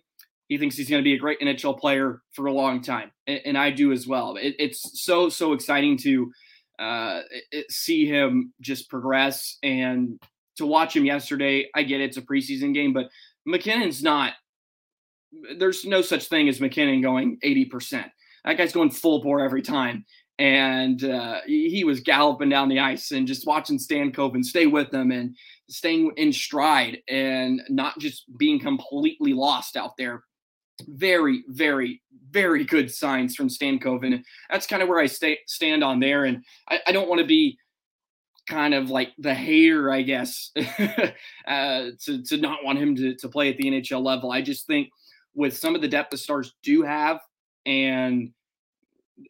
He 0.53 0.59
thinks 0.59 0.77
he's 0.77 0.91
going 0.91 1.03
to 1.03 1.05
be 1.05 1.15
a 1.15 1.19
great 1.19 1.41
NHL 1.41 1.79
player 1.79 2.21
for 2.35 2.45
a 2.45 2.53
long 2.53 2.83
time, 2.83 3.11
and, 3.27 3.41
and 3.47 3.59
I 3.59 3.71
do 3.71 3.91
as 3.91 4.07
well. 4.07 4.37
It, 4.37 4.55
it's 4.59 5.03
so 5.03 5.31
so 5.31 5.55
exciting 5.55 5.97
to 6.03 6.31
uh, 6.79 7.21
it, 7.51 7.73
see 7.73 8.07
him 8.07 8.53
just 8.61 8.91
progress. 8.91 9.57
And 9.63 10.21
to 10.59 10.67
watch 10.67 10.95
him 10.95 11.07
yesterday, 11.07 11.71
I 11.75 11.85
get 11.85 12.03
it, 12.03 12.05
it's 12.05 12.19
a 12.19 12.23
preseason 12.23 12.75
game, 12.75 12.93
but 12.93 13.09
MacKinnon's 13.47 14.03
not. 14.03 14.35
There's 15.59 15.87
no 15.87 16.03
such 16.03 16.29
thing 16.29 16.51
as 16.51 16.61
MacKinnon 16.61 17.01
going 17.01 17.39
80%. 17.43 18.11
That 18.45 18.59
guy's 18.59 18.75
going 18.75 18.91
full 18.91 19.23
bore 19.23 19.41
every 19.41 19.63
time. 19.63 20.05
And 20.39 21.03
uh, 21.03 21.39
he 21.47 21.85
was 21.85 22.01
galloping 22.01 22.51
down 22.51 22.69
the 22.69 22.81
ice 22.81 23.13
and 23.13 23.27
just 23.27 23.47
watching 23.47 23.79
Stankoven 23.79 24.45
stay 24.45 24.67
with 24.67 24.93
him 24.93 25.11
and 25.11 25.35
staying 25.71 26.13
in 26.19 26.33
stride 26.35 26.99
and 27.09 27.63
not 27.71 27.99
just 27.99 28.25
being 28.37 28.61
completely 28.61 29.33
lost 29.33 29.77
out 29.77 29.97
there 29.97 30.25
very, 30.89 31.45
very, 31.49 32.03
very 32.31 32.65
good 32.65 32.91
signs 32.91 33.35
from 33.35 33.49
Stankoven. 33.49 34.23
That's 34.51 34.67
kind 34.67 34.83
of 34.83 34.89
where 34.89 35.01
I 35.01 35.07
stay, 35.07 35.39
stand 35.47 35.85
on 35.85 36.01
there. 36.01 36.25
And 36.25 36.45
I, 36.69 36.81
I 36.87 36.93
don't 36.93 37.09
want 37.09 37.21
to 37.21 37.27
be 37.27 37.59
kind 38.49 38.75
of 38.75 38.91
like 38.91 39.11
the 39.19 39.35
hater, 39.35 39.93
I 39.93 40.03
guess, 40.03 40.51
uh, 41.47 41.91
to, 42.05 42.23
to 42.23 42.37
not 42.39 42.65
want 42.65 42.79
him 42.79 42.97
to, 42.97 43.15
to 43.17 43.29
play 43.29 43.51
at 43.51 43.57
the 43.57 43.65
NHL 43.65 44.03
level. 44.03 44.33
I 44.33 44.43
just 44.43 44.67
think 44.67 44.89
with 45.35 45.57
some 45.57 45.75
of 45.75 45.81
the 45.81 45.89
depth 45.89 46.11
the 46.11 46.19
Stars 46.19 46.55
do 46.63 46.83
have 46.83 47.21
and 47.67 48.31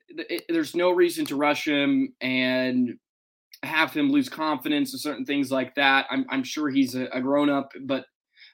it, 0.09 0.45
there's 0.49 0.75
no 0.75 0.91
reason 0.91 1.25
to 1.27 1.37
rush 1.37 1.67
him 1.67 2.15
and 2.21 2.95
have 3.63 3.93
him 3.93 4.11
lose 4.11 4.29
confidence 4.29 4.93
and 4.93 5.01
certain 5.01 5.25
things 5.25 5.53
like 5.53 5.75
that. 5.75 6.07
I'm, 6.11 6.25
I'm 6.31 6.43
sure 6.43 6.71
he's 6.71 6.95
a, 6.95 7.07
a 7.13 7.21
grown 7.21 7.51
up, 7.51 7.73
but 7.83 8.07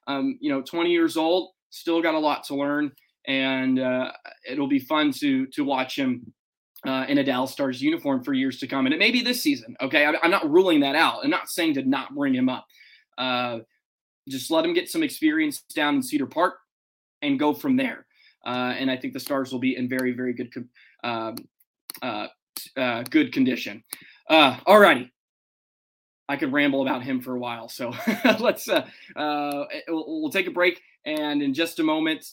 um, 0.06 0.38
you 0.40 0.50
know, 0.50 0.62
20 0.62 0.90
years 0.90 1.16
old, 1.16 1.50
still 1.70 2.02
got 2.02 2.14
a 2.14 2.18
lot 2.18 2.44
to 2.44 2.54
learn, 2.54 2.92
and 3.26 3.78
uh, 3.78 4.12
it'll 4.48 4.68
be 4.68 4.78
fun 4.78 5.12
to 5.12 5.46
to 5.46 5.64
watch 5.64 5.96
him 5.96 6.32
uh, 6.86 7.06
in 7.08 7.18
a 7.18 7.24
Dallas 7.24 7.52
Stars 7.52 7.82
uniform 7.82 8.22
for 8.22 8.32
years 8.32 8.58
to 8.60 8.66
come. 8.66 8.86
And 8.86 8.94
it 8.94 8.98
may 8.98 9.10
be 9.10 9.22
this 9.22 9.42
season. 9.42 9.76
Okay, 9.80 10.04
I, 10.06 10.14
am 10.22 10.30
not 10.30 10.48
ruling 10.48 10.80
that 10.80 10.94
out. 10.94 11.24
I'm 11.24 11.30
not 11.30 11.48
saying 11.48 11.74
to 11.74 11.82
not 11.82 12.14
bring 12.14 12.34
him 12.34 12.48
up. 12.48 12.66
Uh, 13.16 13.60
just 14.28 14.50
let 14.50 14.64
him 14.64 14.74
get 14.74 14.88
some 14.88 15.02
experience 15.02 15.62
down 15.74 15.96
in 15.96 16.02
Cedar 16.02 16.26
Park 16.26 16.58
and 17.22 17.38
go 17.38 17.52
from 17.52 17.76
there. 17.76 18.06
Uh, 18.46 18.74
and 18.78 18.90
I 18.90 18.96
think 18.96 19.12
the 19.12 19.20
Stars 19.20 19.52
will 19.52 19.58
be 19.58 19.76
in 19.76 19.88
very, 19.88 20.12
very 20.12 20.32
good, 20.32 20.52
um, 21.02 21.36
uh, 22.02 22.28
uh, 22.76 23.02
good 23.10 23.32
condition. 23.32 23.82
Uh, 24.28 24.56
all 24.66 24.78
righty. 24.78 25.12
I 26.30 26.36
could 26.36 26.52
ramble 26.52 26.82
about 26.82 27.02
him 27.02 27.22
for 27.22 27.34
a 27.34 27.38
while, 27.38 27.70
so 27.70 27.94
let's 28.38 28.68
uh, 28.68 28.86
uh, 29.16 29.64
we'll, 29.88 30.20
we'll 30.20 30.30
take 30.30 30.46
a 30.46 30.50
break, 30.50 30.78
and 31.08 31.40
in 31.40 31.54
just 31.54 31.80
a 31.80 31.82
moment, 31.82 32.30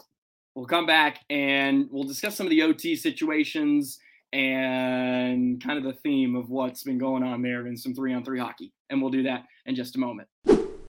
we'll 0.54 0.66
come 0.66 0.86
back 0.86 1.24
and 1.30 1.88
we'll 1.90 2.04
discuss 2.04 2.36
some 2.36 2.46
of 2.46 2.50
the 2.50 2.62
OT 2.62 2.98
situations 2.98 4.00
and 4.34 5.64
kind 5.64 5.78
of 5.78 5.86
the 5.86 5.98
theme 6.02 6.36
of 6.36 6.50
what's 6.50 6.84
been 6.84 6.98
going 6.98 7.24
on 7.24 7.42
there 7.42 7.68
in 7.68 7.78
some 7.78 7.96
three 7.96 8.14
on 8.14 8.26
three 8.26 8.38
hockey. 8.38 8.74
And 8.90 9.02
we'll 9.02 9.12
do 9.12 9.24
that 9.24 9.46
in 9.66 9.76
just 9.76 9.96
a 9.96 10.00
moment. 10.00 10.28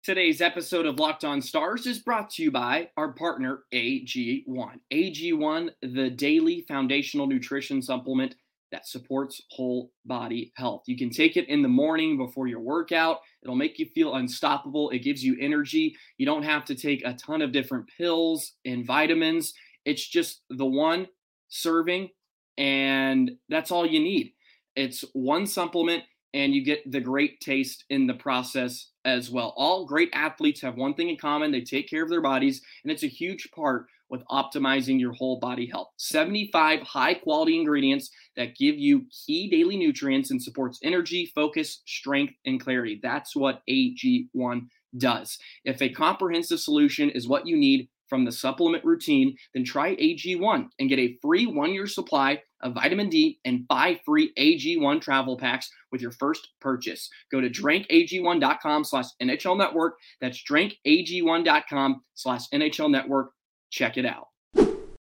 Today's 0.02 0.40
episode 0.40 0.86
of 0.86 0.98
Locked 0.98 1.24
On 1.24 1.40
Stars 1.40 1.86
is 1.86 2.00
brought 2.00 2.30
to 2.30 2.42
you 2.42 2.50
by 2.50 2.88
our 2.96 3.12
partner, 3.12 3.60
AG1. 3.72 4.44
AG1, 4.92 5.70
the 5.82 6.10
daily 6.10 6.64
foundational 6.66 7.28
nutrition 7.28 7.80
supplement 7.80 8.34
that 8.70 8.86
supports 8.86 9.40
whole 9.50 9.90
body 10.04 10.52
health. 10.56 10.82
You 10.86 10.96
can 10.96 11.10
take 11.10 11.36
it 11.36 11.48
in 11.48 11.62
the 11.62 11.68
morning 11.68 12.16
before 12.16 12.46
your 12.46 12.60
workout. 12.60 13.18
It'll 13.42 13.56
make 13.56 13.78
you 13.78 13.86
feel 13.94 14.14
unstoppable. 14.14 14.90
It 14.90 15.00
gives 15.00 15.22
you 15.22 15.36
energy. 15.40 15.94
You 16.18 16.26
don't 16.26 16.42
have 16.42 16.64
to 16.66 16.74
take 16.74 17.02
a 17.04 17.14
ton 17.14 17.42
of 17.42 17.52
different 17.52 17.88
pills 17.96 18.52
and 18.64 18.86
vitamins. 18.86 19.54
It's 19.84 20.06
just 20.06 20.42
the 20.50 20.66
one 20.66 21.06
serving, 21.48 22.10
and 22.58 23.32
that's 23.48 23.70
all 23.70 23.86
you 23.86 24.00
need. 24.00 24.32
It's 24.76 25.04
one 25.12 25.46
supplement 25.46 26.04
and 26.34 26.54
you 26.54 26.64
get 26.64 26.90
the 26.90 27.00
great 27.00 27.40
taste 27.40 27.84
in 27.90 28.06
the 28.06 28.14
process 28.14 28.90
as 29.04 29.30
well. 29.30 29.54
All 29.56 29.86
great 29.86 30.10
athletes 30.12 30.60
have 30.60 30.76
one 30.76 30.94
thing 30.94 31.08
in 31.08 31.16
common 31.16 31.50
they 31.50 31.62
take 31.62 31.88
care 31.88 32.02
of 32.02 32.10
their 32.10 32.20
bodies, 32.20 32.60
and 32.84 32.92
it's 32.92 33.02
a 33.02 33.08
huge 33.08 33.48
part 33.54 33.86
with 34.10 34.24
optimizing 34.30 34.98
your 34.98 35.12
whole 35.12 35.38
body 35.38 35.66
health. 35.66 35.88
75 35.98 36.80
high 36.80 37.14
quality 37.14 37.58
ingredients 37.58 38.10
that 38.36 38.56
give 38.56 38.78
you 38.78 39.06
key 39.26 39.50
daily 39.50 39.76
nutrients 39.76 40.30
and 40.30 40.42
supports 40.42 40.78
energy, 40.82 41.30
focus, 41.34 41.82
strength, 41.86 42.34
and 42.46 42.60
clarity. 42.60 43.00
That's 43.02 43.36
what 43.36 43.62
AG1 43.68 44.62
does. 44.96 45.38
If 45.64 45.82
a 45.82 45.90
comprehensive 45.90 46.60
solution 46.60 47.10
is 47.10 47.28
what 47.28 47.46
you 47.46 47.56
need, 47.56 47.88
from 48.08 48.24
the 48.24 48.32
supplement 48.32 48.84
routine, 48.84 49.36
then 49.54 49.64
try 49.64 49.94
AG1 49.96 50.68
and 50.78 50.88
get 50.88 50.98
a 50.98 51.16
free 51.20 51.46
one 51.46 51.72
year 51.72 51.86
supply 51.86 52.40
of 52.60 52.74
vitamin 52.74 53.08
D 53.08 53.38
and 53.44 53.66
buy 53.68 54.00
free 54.04 54.32
AG1 54.38 55.00
travel 55.00 55.36
packs 55.36 55.70
with 55.92 56.00
your 56.00 56.10
first 56.10 56.48
purchase. 56.60 57.08
Go 57.30 57.40
to 57.40 57.48
drinkag1.com 57.48 58.84
slash 58.84 59.06
NHL 59.22 59.56
network. 59.56 59.96
That's 60.20 60.42
drinkag1.com 60.42 62.02
slash 62.14 62.48
NHL 62.52 62.90
network. 62.90 63.32
Check 63.70 63.96
it 63.96 64.06
out. 64.06 64.28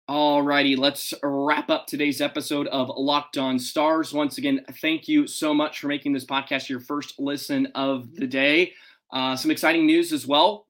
Alrighty, 0.08 0.78
let's 0.78 1.12
wrap 1.22 1.68
up 1.68 1.86
today's 1.86 2.22
episode 2.22 2.66
of 2.68 2.90
Locked 2.96 3.36
On 3.36 3.58
Stars. 3.58 4.14
Once 4.14 4.38
again, 4.38 4.64
thank 4.80 5.06
you 5.06 5.26
so 5.26 5.52
much 5.52 5.80
for 5.80 5.88
making 5.88 6.14
this 6.14 6.24
podcast 6.24 6.70
your 6.70 6.80
first 6.80 7.18
listen 7.18 7.66
of 7.74 8.14
the 8.14 8.26
day. 8.26 8.72
Uh, 9.12 9.36
some 9.36 9.50
exciting 9.50 9.84
news 9.84 10.12
as 10.12 10.26
well 10.26 10.67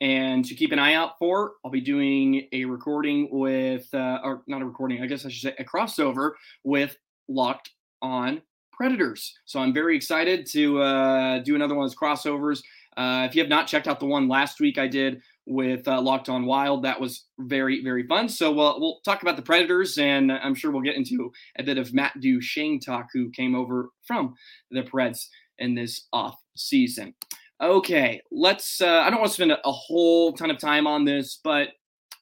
and 0.00 0.44
to 0.44 0.54
keep 0.54 0.72
an 0.72 0.78
eye 0.78 0.94
out 0.94 1.18
for, 1.18 1.52
I'll 1.64 1.70
be 1.70 1.80
doing 1.80 2.48
a 2.52 2.64
recording 2.64 3.28
with, 3.30 3.86
uh, 3.94 4.18
or 4.22 4.42
not 4.46 4.62
a 4.62 4.66
recording, 4.66 5.02
I 5.02 5.06
guess 5.06 5.24
I 5.24 5.28
should 5.28 5.50
say 5.50 5.56
a 5.58 5.64
crossover 5.64 6.32
with 6.62 6.96
Locked 7.28 7.70
On 8.02 8.42
Predators. 8.72 9.34
So 9.44 9.60
I'm 9.60 9.72
very 9.72 9.96
excited 9.96 10.46
to 10.52 10.80
uh, 10.80 11.38
do 11.40 11.54
another 11.54 11.74
one 11.74 11.84
of 11.84 11.90
those 11.90 11.98
crossovers. 11.98 12.60
Uh, 12.96 13.26
if 13.28 13.34
you 13.34 13.42
have 13.42 13.48
not 13.48 13.66
checked 13.66 13.88
out 13.88 13.98
the 13.98 14.06
one 14.06 14.28
last 14.28 14.60
week 14.60 14.78
I 14.78 14.86
did 14.86 15.20
with 15.46 15.86
uh, 15.88 16.00
Locked 16.00 16.28
On 16.28 16.44
Wild, 16.44 16.84
that 16.84 17.00
was 17.00 17.26
very, 17.38 17.82
very 17.82 18.06
fun. 18.06 18.28
So 18.28 18.52
we'll, 18.52 18.80
we'll 18.80 19.00
talk 19.04 19.22
about 19.22 19.36
the 19.36 19.42
Predators, 19.42 19.98
and 19.98 20.30
I'm 20.32 20.54
sure 20.54 20.70
we'll 20.70 20.82
get 20.82 20.96
into 20.96 21.32
a 21.58 21.62
bit 21.62 21.78
of 21.78 21.92
Matt 21.92 22.20
Duchene 22.20 22.80
talk, 22.80 23.08
who 23.12 23.30
came 23.30 23.54
over 23.54 23.90
from 24.06 24.34
the 24.70 24.82
Preds 24.82 25.26
in 25.58 25.74
this 25.74 26.06
off 26.12 26.36
season. 26.56 27.14
Okay, 27.64 28.20
let's. 28.30 28.82
Uh, 28.82 29.00
I 29.00 29.08
don't 29.08 29.20
want 29.20 29.30
to 29.30 29.34
spend 29.34 29.52
a, 29.52 29.72
whole 29.72 30.34
ton 30.34 30.50
of 30.50 30.58
time 30.58 30.86
on 30.86 31.06
this, 31.06 31.40
but 31.42 31.70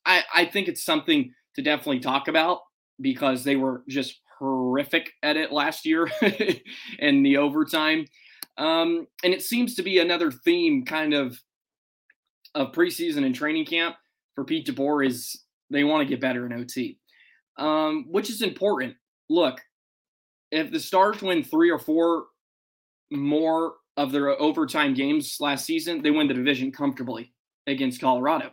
I, 0.06 0.22
I 0.32 0.44
think 0.44 0.68
it's 0.68 0.84
something 0.84 1.34
to 1.56 1.62
definitely 1.62 1.98
talk 1.98 2.28
about 2.28 2.60
because 3.00 3.42
they 3.42 3.56
were 3.56 3.82
just 3.88 4.20
horrific 4.38 5.10
at 5.24 5.36
it 5.36 5.50
last 5.50 5.84
year 5.84 6.08
in 7.00 7.24
the 7.24 7.38
overtime. 7.38 8.06
Um, 8.56 9.08
and 9.24 9.34
it 9.34 9.42
seems 9.42 9.74
to 9.74 9.82
be 9.82 9.98
another 9.98 10.30
theme 10.30 10.84
kind 10.84 11.12
of 11.12 11.36
of 12.54 12.70
preseason 12.70 13.26
and 13.26 13.34
training 13.34 13.64
camp 13.64 13.96
for 14.36 14.44
Pete 14.44 14.68
DeBoer 14.68 15.04
is 15.04 15.42
they 15.70 15.82
want 15.82 16.06
to 16.06 16.08
get 16.08 16.20
better 16.20 16.46
in 16.46 16.52
OT, 16.52 16.98
um, 17.58 18.06
which 18.08 18.30
is 18.30 18.42
important. 18.42 18.94
Look, 19.28 19.60
if 20.52 20.70
the 20.70 20.78
Stars 20.78 21.20
win 21.20 21.42
three 21.42 21.70
or 21.70 21.80
four 21.80 22.26
more 23.10 23.72
of 23.96 24.12
their 24.12 24.40
overtime 24.40 24.94
games 24.94 25.36
last 25.40 25.64
season, 25.64 26.02
they 26.02 26.10
win 26.10 26.28
the 26.28 26.34
division 26.34 26.72
comfortably 26.72 27.32
against 27.66 28.00
Colorado. 28.00 28.50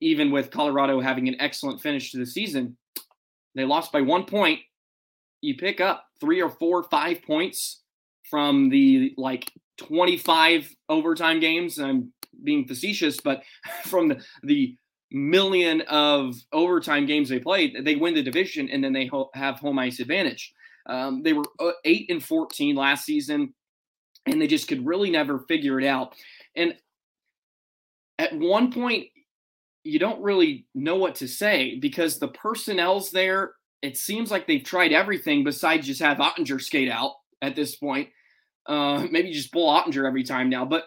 Even 0.00 0.30
with 0.30 0.50
Colorado 0.50 1.00
having 1.00 1.28
an 1.28 1.36
excellent 1.40 1.80
finish 1.80 2.12
to 2.12 2.18
the 2.18 2.26
season, 2.26 2.76
they 3.54 3.64
lost 3.64 3.92
by 3.92 4.00
one 4.00 4.24
point. 4.24 4.60
You 5.40 5.56
pick 5.56 5.80
up 5.80 6.04
three 6.20 6.42
or 6.42 6.50
four, 6.50 6.82
five 6.84 7.22
points 7.22 7.82
from 8.30 8.68
the 8.68 9.14
like 9.16 9.50
25 9.78 10.74
overtime 10.88 11.40
games. 11.40 11.78
I'm 11.78 12.12
being 12.44 12.66
facetious, 12.66 13.20
but 13.20 13.42
from 13.84 14.08
the, 14.08 14.22
the 14.42 14.76
million 15.10 15.80
of 15.82 16.36
overtime 16.52 17.06
games 17.06 17.28
they 17.28 17.38
played, 17.38 17.76
they 17.84 17.96
win 17.96 18.14
the 18.14 18.22
division 18.22 18.68
and 18.68 18.84
then 18.84 18.92
they 18.92 19.06
ho- 19.06 19.30
have 19.34 19.58
home 19.58 19.78
ice 19.78 20.00
advantage. 20.00 20.52
Um, 20.86 21.22
they 21.22 21.32
were 21.32 21.44
uh, 21.58 21.72
8 21.84 22.10
and 22.10 22.22
14 22.22 22.76
last 22.76 23.04
season 23.04 23.54
and 24.30 24.40
they 24.40 24.46
just 24.46 24.68
could 24.68 24.86
really 24.86 25.10
never 25.10 25.40
figure 25.40 25.80
it 25.80 25.86
out. 25.86 26.14
And 26.56 26.74
at 28.18 28.36
one 28.36 28.72
point, 28.72 29.06
you 29.84 29.98
don't 29.98 30.20
really 30.20 30.66
know 30.74 30.96
what 30.96 31.16
to 31.16 31.28
say 31.28 31.76
because 31.78 32.18
the 32.18 32.28
personnel's 32.28 33.10
there. 33.10 33.52
It 33.80 33.96
seems 33.96 34.30
like 34.30 34.46
they've 34.46 34.62
tried 34.62 34.92
everything 34.92 35.44
besides 35.44 35.86
just 35.86 36.02
have 36.02 36.18
Oettinger 36.18 36.60
skate 36.60 36.90
out 36.90 37.12
at 37.40 37.56
this 37.56 37.76
point. 37.76 38.08
Uh, 38.66 39.06
maybe 39.10 39.32
just 39.32 39.52
pull 39.52 39.72
Oettinger 39.72 40.06
every 40.06 40.24
time 40.24 40.50
now. 40.50 40.64
But, 40.64 40.84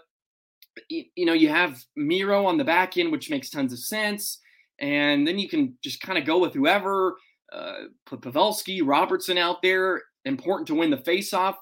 you, 0.89 1.05
you 1.15 1.25
know, 1.25 1.33
you 1.33 1.49
have 1.49 1.81
Miro 1.95 2.45
on 2.45 2.57
the 2.57 2.63
back 2.63 2.97
end, 2.97 3.11
which 3.11 3.29
makes 3.29 3.49
tons 3.49 3.73
of 3.73 3.79
sense. 3.79 4.39
And 4.79 5.27
then 5.27 5.39
you 5.39 5.47
can 5.47 5.77
just 5.83 6.01
kind 6.01 6.17
of 6.17 6.25
go 6.25 6.39
with 6.39 6.53
whoever. 6.53 7.15
Uh, 7.51 7.85
put 8.05 8.21
Pavelski, 8.21 8.81
Robertson 8.83 9.37
out 9.37 9.61
there. 9.61 10.03
Important 10.25 10.67
to 10.67 10.75
win 10.75 10.91
the 10.91 10.97
faceoff 10.97 11.55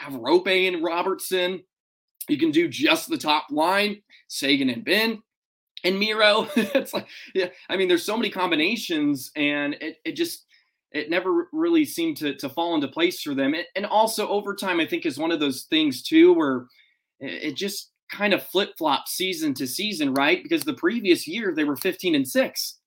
have 0.00 0.14
Roope 0.14 0.68
and 0.68 0.82
Robertson. 0.82 1.62
You 2.28 2.38
can 2.38 2.50
do 2.50 2.68
just 2.68 3.08
the 3.08 3.18
top 3.18 3.46
line, 3.50 4.02
Seguin 4.28 4.70
and 4.70 4.84
Benn 4.84 5.22
and 5.84 5.98
Miro. 5.98 6.48
it's 6.56 6.94
like, 6.94 7.06
yeah, 7.34 7.48
I 7.68 7.76
mean, 7.76 7.88
there's 7.88 8.04
so 8.04 8.16
many 8.16 8.30
combinations, 8.30 9.30
and 9.36 9.74
it, 9.74 9.98
it 10.04 10.12
just 10.12 10.46
it 10.92 11.10
never 11.10 11.48
really 11.52 11.84
seemed 11.84 12.16
to 12.18 12.34
to 12.36 12.48
fall 12.48 12.74
into 12.74 12.88
place 12.88 13.22
for 13.22 13.34
them. 13.34 13.54
and 13.76 13.86
also 13.86 14.28
overtime, 14.28 14.80
I 14.80 14.86
think, 14.86 15.06
is 15.06 15.18
one 15.18 15.32
of 15.32 15.40
those 15.40 15.62
things 15.64 16.02
too 16.02 16.32
where 16.32 16.66
it 17.20 17.56
just 17.56 17.90
kind 18.10 18.32
of 18.32 18.42
flip 18.44 18.70
flop 18.78 19.06
season 19.06 19.54
to 19.54 19.66
season, 19.66 20.14
right? 20.14 20.42
Because 20.42 20.62
the 20.62 20.74
previous 20.74 21.28
year 21.28 21.52
they 21.54 21.64
were 21.64 21.76
15 21.76 22.14
and 22.14 22.26
six, 22.26 22.78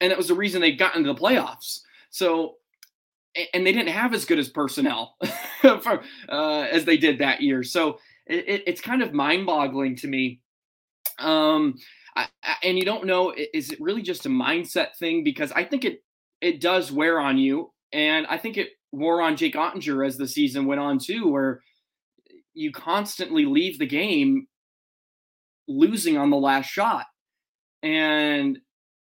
and 0.00 0.10
that 0.10 0.18
was 0.18 0.28
the 0.28 0.34
reason 0.34 0.60
they 0.60 0.72
got 0.72 0.94
into 0.94 1.12
the 1.12 1.20
playoffs. 1.20 1.80
So 2.10 2.56
and 3.54 3.66
they 3.66 3.72
didn't 3.72 3.88
have 3.88 4.14
as 4.14 4.24
good 4.24 4.38
as 4.38 4.48
personnel 4.48 5.16
for, 5.60 6.02
uh, 6.28 6.62
as 6.62 6.84
they 6.84 6.96
did 6.96 7.18
that 7.18 7.40
year. 7.40 7.62
So 7.62 7.98
it, 8.26 8.64
it's 8.66 8.80
kind 8.80 9.02
of 9.02 9.12
mind-boggling 9.12 9.96
to 9.96 10.08
me. 10.08 10.40
Um, 11.18 11.74
I, 12.16 12.26
I, 12.42 12.56
and 12.64 12.78
you 12.78 12.84
don't 12.84 13.06
know 13.06 13.32
is 13.36 13.70
it 13.70 13.80
really 13.80 14.02
just 14.02 14.26
a 14.26 14.30
mindset 14.30 14.96
thing? 14.98 15.22
Because 15.22 15.52
I 15.52 15.64
think 15.64 15.84
it 15.84 16.02
it 16.40 16.60
does 16.60 16.90
wear 16.90 17.20
on 17.20 17.38
you, 17.38 17.72
and 17.92 18.26
I 18.26 18.38
think 18.38 18.56
it 18.56 18.70
wore 18.92 19.20
on 19.20 19.36
Jake 19.36 19.54
Oettinger 19.54 20.06
as 20.06 20.16
the 20.16 20.26
season 20.26 20.66
went 20.66 20.80
on 20.80 20.98
too, 20.98 21.28
where 21.28 21.60
you 22.54 22.72
constantly 22.72 23.44
leave 23.44 23.78
the 23.78 23.86
game 23.86 24.46
losing 25.68 26.16
on 26.16 26.30
the 26.30 26.36
last 26.36 26.66
shot, 26.66 27.06
and 27.82 28.58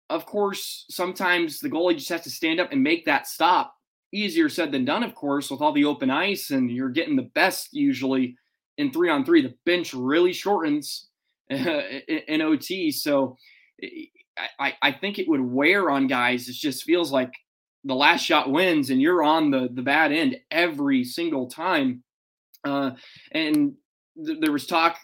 of 0.10 0.26
course, 0.26 0.86
sometimes 0.90 1.60
the 1.60 1.70
goalie 1.70 1.96
just 1.96 2.10
has 2.10 2.22
to 2.22 2.32
stand 2.32 2.60
up 2.60 2.72
and 2.72 2.82
make 2.82 3.06
that 3.06 3.28
stop. 3.28 3.74
Easier 4.14 4.50
said 4.50 4.72
than 4.72 4.86
done, 4.86 5.04
of 5.04 5.14
course, 5.14 5.52
with 5.52 5.62
all 5.62 5.72
the 5.72 5.86
open 5.86 6.10
ice, 6.10 6.50
and 6.50 6.72
you're 6.72 6.90
getting 6.90 7.16
the 7.16 7.30
best 7.36 7.70
usually 7.74 8.36
in 8.78 8.92
three 8.92 9.10
on 9.10 9.24
three. 9.24 9.42
The 9.42 9.54
bench 9.66 9.94
really 9.94 10.34
shortens 10.34 11.10
in 11.50 12.42
OT. 12.42 12.92
So 12.92 13.38
I, 14.60 14.74
I 14.82 14.92
think 14.92 15.20
it 15.20 15.28
would 15.28 15.42
wear 15.42 15.90
on 15.90 16.08
guys. 16.08 16.48
It 16.48 16.54
just 16.54 16.84
feels 16.84 17.12
like 17.12 17.32
the 17.84 17.96
last 17.96 18.24
shot 18.24 18.52
wins 18.52 18.90
and 18.90 19.02
you're 19.02 19.24
on 19.24 19.52
the, 19.52 19.70
the 19.74 19.82
bad 19.82 20.12
end 20.12 20.38
every 20.52 21.04
single 21.04 21.48
time. 21.48 22.04
Uh, 22.64 22.92
and 23.32 23.74
th- 24.26 24.40
there 24.42 24.52
was 24.52 24.66
talk, 24.66 24.98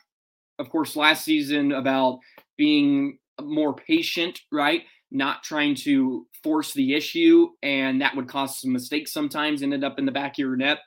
of 0.60 0.70
course, 0.70 0.96
last 0.96 1.24
season 1.24 1.72
about 1.72 2.20
being 2.58 3.18
more 3.42 3.76
patient, 3.76 4.42
right? 4.52 4.84
Not 5.12 5.44
trying 5.44 5.76
to 5.76 6.28
force 6.46 6.74
the 6.74 6.94
issue, 6.94 7.50
and 7.64 8.00
that 8.02 8.16
would 8.16 8.28
cause 8.28 8.62
some 8.62 8.72
mistakes 8.72 9.12
sometimes, 9.12 9.64
ended 9.64 9.84
up 9.84 9.98
in 9.98 10.06
the 10.06 10.12
back 10.12 10.36
of 10.36 10.38
your 10.38 10.56
net. 10.56 10.78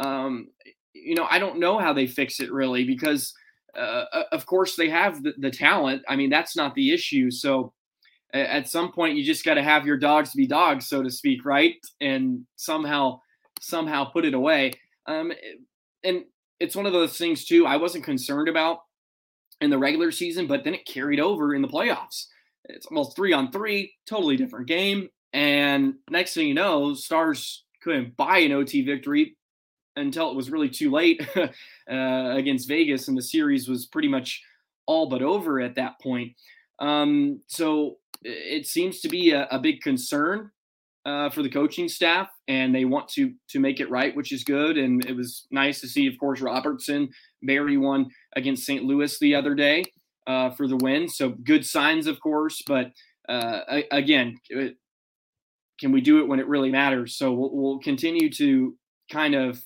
Um, 0.00 0.48
you 0.94 1.14
know, 1.14 1.26
I 1.30 1.38
don't 1.38 1.60
know 1.60 1.78
how 1.78 1.92
they 1.92 2.06
fix 2.06 2.40
it 2.40 2.50
really 2.50 2.84
because, 2.84 3.34
uh, 3.78 4.04
of 4.32 4.46
course, 4.46 4.74
they 4.74 4.88
have 4.88 5.22
the, 5.22 5.34
the 5.36 5.50
talent. 5.50 6.02
I 6.08 6.16
mean, 6.16 6.30
that's 6.30 6.56
not 6.56 6.74
the 6.74 6.94
issue. 6.94 7.30
So, 7.30 7.74
at 8.32 8.66
some 8.66 8.90
point 8.90 9.14
you 9.14 9.22
just 9.22 9.44
got 9.44 9.54
to 9.54 9.62
have 9.62 9.84
your 9.84 9.98
dogs 9.98 10.32
be 10.32 10.46
dogs 10.46 10.88
so 10.88 11.02
to 11.02 11.10
speak 11.10 11.44
right 11.44 11.74
and 12.00 12.40
somehow 12.56 13.20
somehow 13.60 14.06
put 14.06 14.24
it 14.24 14.32
away 14.32 14.72
um, 15.06 15.30
and 16.02 16.24
it's 16.58 16.74
one 16.74 16.86
of 16.86 16.94
those 16.94 17.18
things 17.18 17.44
too 17.44 17.66
i 17.66 17.76
wasn't 17.76 18.02
concerned 18.02 18.48
about 18.48 18.78
in 19.60 19.68
the 19.68 19.76
regular 19.76 20.10
season 20.10 20.46
but 20.46 20.64
then 20.64 20.72
it 20.72 20.86
carried 20.86 21.20
over 21.20 21.54
in 21.54 21.60
the 21.60 21.68
playoffs 21.68 22.28
it's 22.66 22.86
almost 22.86 23.16
three 23.16 23.32
on 23.32 23.50
three 23.50 23.92
totally 24.06 24.36
different 24.36 24.66
game 24.66 25.08
and 25.32 25.94
next 26.10 26.34
thing 26.34 26.48
you 26.48 26.54
know 26.54 26.94
stars 26.94 27.64
couldn't 27.82 28.16
buy 28.16 28.38
an 28.38 28.52
ot 28.52 28.84
victory 28.84 29.36
until 29.96 30.30
it 30.30 30.36
was 30.36 30.50
really 30.50 30.70
too 30.70 30.90
late 30.90 31.20
uh, 31.36 31.50
against 31.88 32.68
vegas 32.68 33.08
and 33.08 33.16
the 33.16 33.22
series 33.22 33.68
was 33.68 33.86
pretty 33.86 34.08
much 34.08 34.42
all 34.86 35.08
but 35.08 35.22
over 35.22 35.60
at 35.60 35.74
that 35.74 36.00
point 36.00 36.32
um, 36.78 37.40
so 37.46 37.98
it 38.22 38.66
seems 38.66 39.00
to 39.00 39.08
be 39.08 39.30
a, 39.30 39.46
a 39.50 39.58
big 39.58 39.80
concern 39.82 40.50
uh, 41.04 41.30
for 41.30 41.42
the 41.42 41.50
coaching 41.50 41.88
staff, 41.88 42.28
and 42.48 42.74
they 42.74 42.84
want 42.84 43.08
to 43.08 43.32
to 43.50 43.60
make 43.60 43.80
it 43.80 43.90
right, 43.90 44.14
which 44.16 44.32
is 44.32 44.44
good. 44.44 44.76
And 44.76 45.04
it 45.06 45.16
was 45.16 45.46
nice 45.50 45.80
to 45.80 45.88
see, 45.88 46.06
of 46.06 46.14
course, 46.18 46.40
Robertson 46.40 47.08
Barry 47.42 47.76
one 47.76 48.06
against 48.36 48.64
St. 48.64 48.84
Louis 48.84 49.16
the 49.18 49.34
other 49.34 49.54
day 49.54 49.84
uh, 50.26 50.50
for 50.50 50.66
the 50.66 50.76
win. 50.76 51.08
So 51.08 51.30
good 51.30 51.66
signs, 51.66 52.06
of 52.06 52.20
course. 52.20 52.62
But 52.66 52.92
uh, 53.28 53.60
again, 53.90 54.36
can 55.80 55.92
we 55.92 56.00
do 56.00 56.20
it 56.20 56.28
when 56.28 56.40
it 56.40 56.48
really 56.48 56.70
matters? 56.70 57.16
So 57.16 57.32
we'll, 57.32 57.50
we'll 57.52 57.78
continue 57.80 58.30
to 58.32 58.76
kind 59.10 59.34
of 59.34 59.62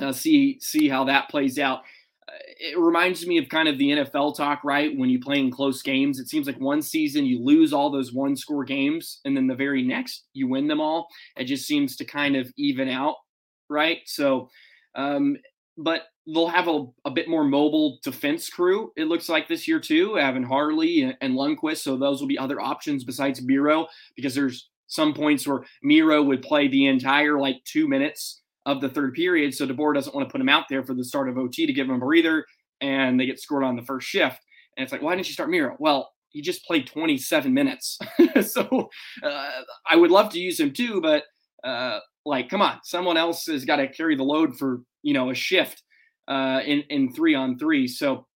uh, 0.00 0.12
see 0.12 0.58
see 0.60 0.88
how 0.88 1.04
that 1.04 1.28
plays 1.28 1.58
out 1.58 1.82
it 2.58 2.78
reminds 2.78 3.26
me 3.26 3.38
of 3.38 3.48
kind 3.48 3.68
of 3.68 3.78
the 3.78 3.90
NFL 3.90 4.36
talk, 4.36 4.62
right? 4.64 4.96
When 4.96 5.08
you 5.08 5.18
play 5.18 5.38
in 5.38 5.50
close 5.50 5.82
games, 5.82 6.18
it 6.18 6.28
seems 6.28 6.46
like 6.46 6.60
one 6.60 6.82
season 6.82 7.24
you 7.24 7.42
lose 7.42 7.72
all 7.72 7.90
those 7.90 8.12
one 8.12 8.36
score 8.36 8.64
games, 8.64 9.20
and 9.24 9.36
then 9.36 9.46
the 9.46 9.54
very 9.54 9.82
next 9.82 10.24
you 10.34 10.48
win 10.48 10.68
them 10.68 10.80
all. 10.80 11.08
It 11.36 11.44
just 11.44 11.66
seems 11.66 11.96
to 11.96 12.04
kind 12.04 12.36
of 12.36 12.52
even 12.56 12.88
out, 12.88 13.16
right? 13.68 13.98
So, 14.06 14.50
um, 14.94 15.36
but 15.82 16.02
they'll 16.26 16.48
have 16.48 16.68
a, 16.68 16.84
a 17.04 17.10
bit 17.10 17.28
more 17.28 17.44
mobile 17.44 17.98
defense 18.04 18.48
crew, 18.48 18.92
it 18.96 19.08
looks 19.08 19.28
like 19.28 19.48
this 19.48 19.66
year 19.66 19.80
too, 19.80 20.14
having 20.14 20.42
Harley 20.42 21.02
and, 21.02 21.16
and 21.20 21.34
Lundkvist. 21.34 21.78
So 21.78 21.96
those 21.96 22.20
will 22.20 22.28
be 22.28 22.38
other 22.38 22.60
options 22.60 23.04
besides 23.04 23.42
Miro, 23.42 23.86
because 24.16 24.34
there's 24.34 24.68
some 24.86 25.14
points 25.14 25.46
where 25.46 25.64
Miro 25.82 26.22
would 26.22 26.42
play 26.42 26.68
the 26.68 26.86
entire 26.86 27.38
like 27.38 27.56
two 27.64 27.88
minutes 27.88 28.42
of 28.66 28.80
the 28.80 28.88
third 28.88 29.14
period. 29.14 29.54
So 29.54 29.66
DeBoer 29.66 29.94
doesn't 29.94 30.14
want 30.14 30.28
to 30.28 30.32
put 30.32 30.40
him 30.40 30.48
out 30.48 30.66
there 30.68 30.84
for 30.84 30.94
the 30.94 31.04
start 31.04 31.28
of 31.28 31.38
OT 31.38 31.66
to 31.66 31.72
give 31.72 31.88
him 31.88 31.96
a 31.96 31.98
breather, 31.98 32.44
and 32.80 33.18
they 33.18 33.26
get 33.26 33.40
scored 33.40 33.64
on 33.64 33.76
the 33.76 33.82
first 33.82 34.06
shift. 34.06 34.38
And 34.76 34.84
it's 34.84 34.92
like, 34.92 35.02
why 35.02 35.14
didn't 35.14 35.28
you 35.28 35.34
start 35.34 35.50
Miro? 35.50 35.76
Well, 35.78 36.10
he 36.28 36.42
just 36.42 36.64
played 36.64 36.86
27 36.86 37.52
minutes. 37.52 37.98
so 38.42 38.88
uh, 39.22 39.50
I 39.88 39.96
would 39.96 40.10
love 40.10 40.30
to 40.32 40.38
use 40.38 40.60
him 40.60 40.72
too, 40.72 41.00
but 41.00 41.24
uh, 41.64 41.98
like, 42.30 42.48
come 42.48 42.62
on, 42.62 42.78
someone 42.84 43.16
else 43.16 43.46
has 43.46 43.64
got 43.64 43.76
to 43.76 43.88
carry 43.88 44.14
the 44.16 44.22
load 44.22 44.56
for 44.56 44.82
you 45.02 45.12
know 45.12 45.30
a 45.30 45.34
shift 45.34 45.82
uh, 46.28 46.60
in 46.64 46.82
in 46.88 47.12
three 47.12 47.34
on 47.34 47.58
three. 47.58 47.88
So 47.88 48.26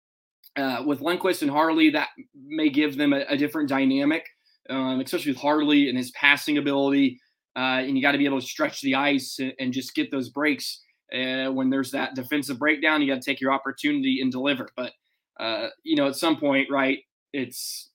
uh, 0.57 0.83
with 0.85 1.01
Lundkvist 1.01 1.43
and 1.43 1.51
Harley, 1.51 1.91
that 1.91 2.09
may 2.35 2.69
give 2.69 2.97
them 2.97 3.13
a, 3.13 3.25
a 3.29 3.37
different 3.37 3.69
dynamic, 3.69 4.27
um, 4.69 5.01
especially 5.01 5.33
with 5.33 5.41
Harley 5.41 5.89
and 5.89 5.97
his 5.97 6.11
passing 6.11 6.59
ability. 6.59 7.21
Uh, 7.57 7.87
and 7.87 7.97
you 7.97 8.03
got 8.03 8.13
to 8.13 8.19
be 8.19 8.25
able 8.25 8.41
to 8.41 8.47
stretch 8.47 8.81
the 8.81 8.97
ice 8.97 9.39
and 9.61 9.73
just 9.73 9.95
get 9.95 10.11
those 10.11 10.29
breaks. 10.29 10.83
Uh, 11.15 11.47
when 11.53 11.71
there's 11.71 11.93
that 11.93 12.17
defensive 12.17 12.59
breakdown, 12.59 13.01
you 13.01 13.07
got 13.07 13.23
to 13.23 13.31
take 13.31 13.41
your 13.41 13.53
opportunity 13.53 14.21
and 14.21 14.33
deliver. 14.33 14.69
But 14.77 14.93
uh, 15.39 15.69
you 15.85 15.95
know, 15.95 16.09
at 16.09 16.17
some 16.17 16.37
point, 16.37 16.69
right? 16.69 16.99
It's 17.33 17.91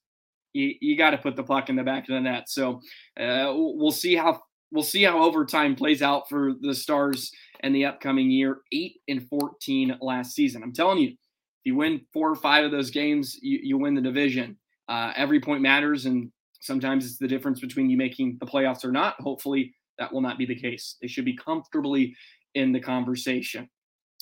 you, 0.54 0.76
you 0.80 0.98
got 0.98 1.12
to 1.12 1.18
put 1.18 1.36
the 1.36 1.44
puck 1.44 1.70
in 1.70 1.76
the 1.76 1.84
back 1.84 2.04
of 2.04 2.14
the 2.14 2.22
net. 2.22 2.50
So 2.50 2.80
uh, 3.20 3.52
we'll 3.54 3.92
see 3.92 4.16
how 4.16 4.42
we'll 4.72 4.84
see 4.84 5.04
how 5.04 5.24
overtime 5.24 5.76
plays 5.76 6.02
out 6.02 6.30
for 6.30 6.54
the 6.62 6.74
Stars 6.74 7.32
in 7.64 7.74
the 7.74 7.86
upcoming 7.86 8.30
year. 8.30 8.60
Eight 8.72 9.02
and 9.08 9.28
fourteen 9.28 9.98
last 10.02 10.34
season. 10.34 10.64
I'm 10.64 10.74
telling 10.74 11.00
you, 11.00 11.10
if 11.10 11.66
you 11.66 11.76
win 11.76 12.02
four 12.14 12.30
or 12.30 12.36
five 12.36 12.66
of 12.66 12.72
those 12.72 12.92
games, 12.92 13.38
you, 13.42 13.60
you 13.62 13.78
win 13.78 13.96
the 13.96 14.02
division. 14.02 14.58
Uh, 14.88 15.14
every 15.16 15.40
point 15.40 15.62
matters, 15.62 16.06
and 16.06 16.32
Sometimes 16.60 17.06
it's 17.06 17.18
the 17.18 17.28
difference 17.28 17.60
between 17.60 17.90
you 17.90 17.98
making 17.98 18.38
the 18.40 18.46
playoffs 18.46 18.84
or 18.84 18.92
not. 18.92 19.16
Hopefully, 19.20 19.74
that 19.98 20.12
will 20.12 20.22
not 20.22 20.38
be 20.38 20.46
the 20.46 20.60
case. 20.60 20.98
They 21.02 21.08
should 21.08 21.26
be 21.26 21.36
comfortably 21.36 22.16
in 22.54 22.72
the 22.72 22.80
conversation. 22.80 23.70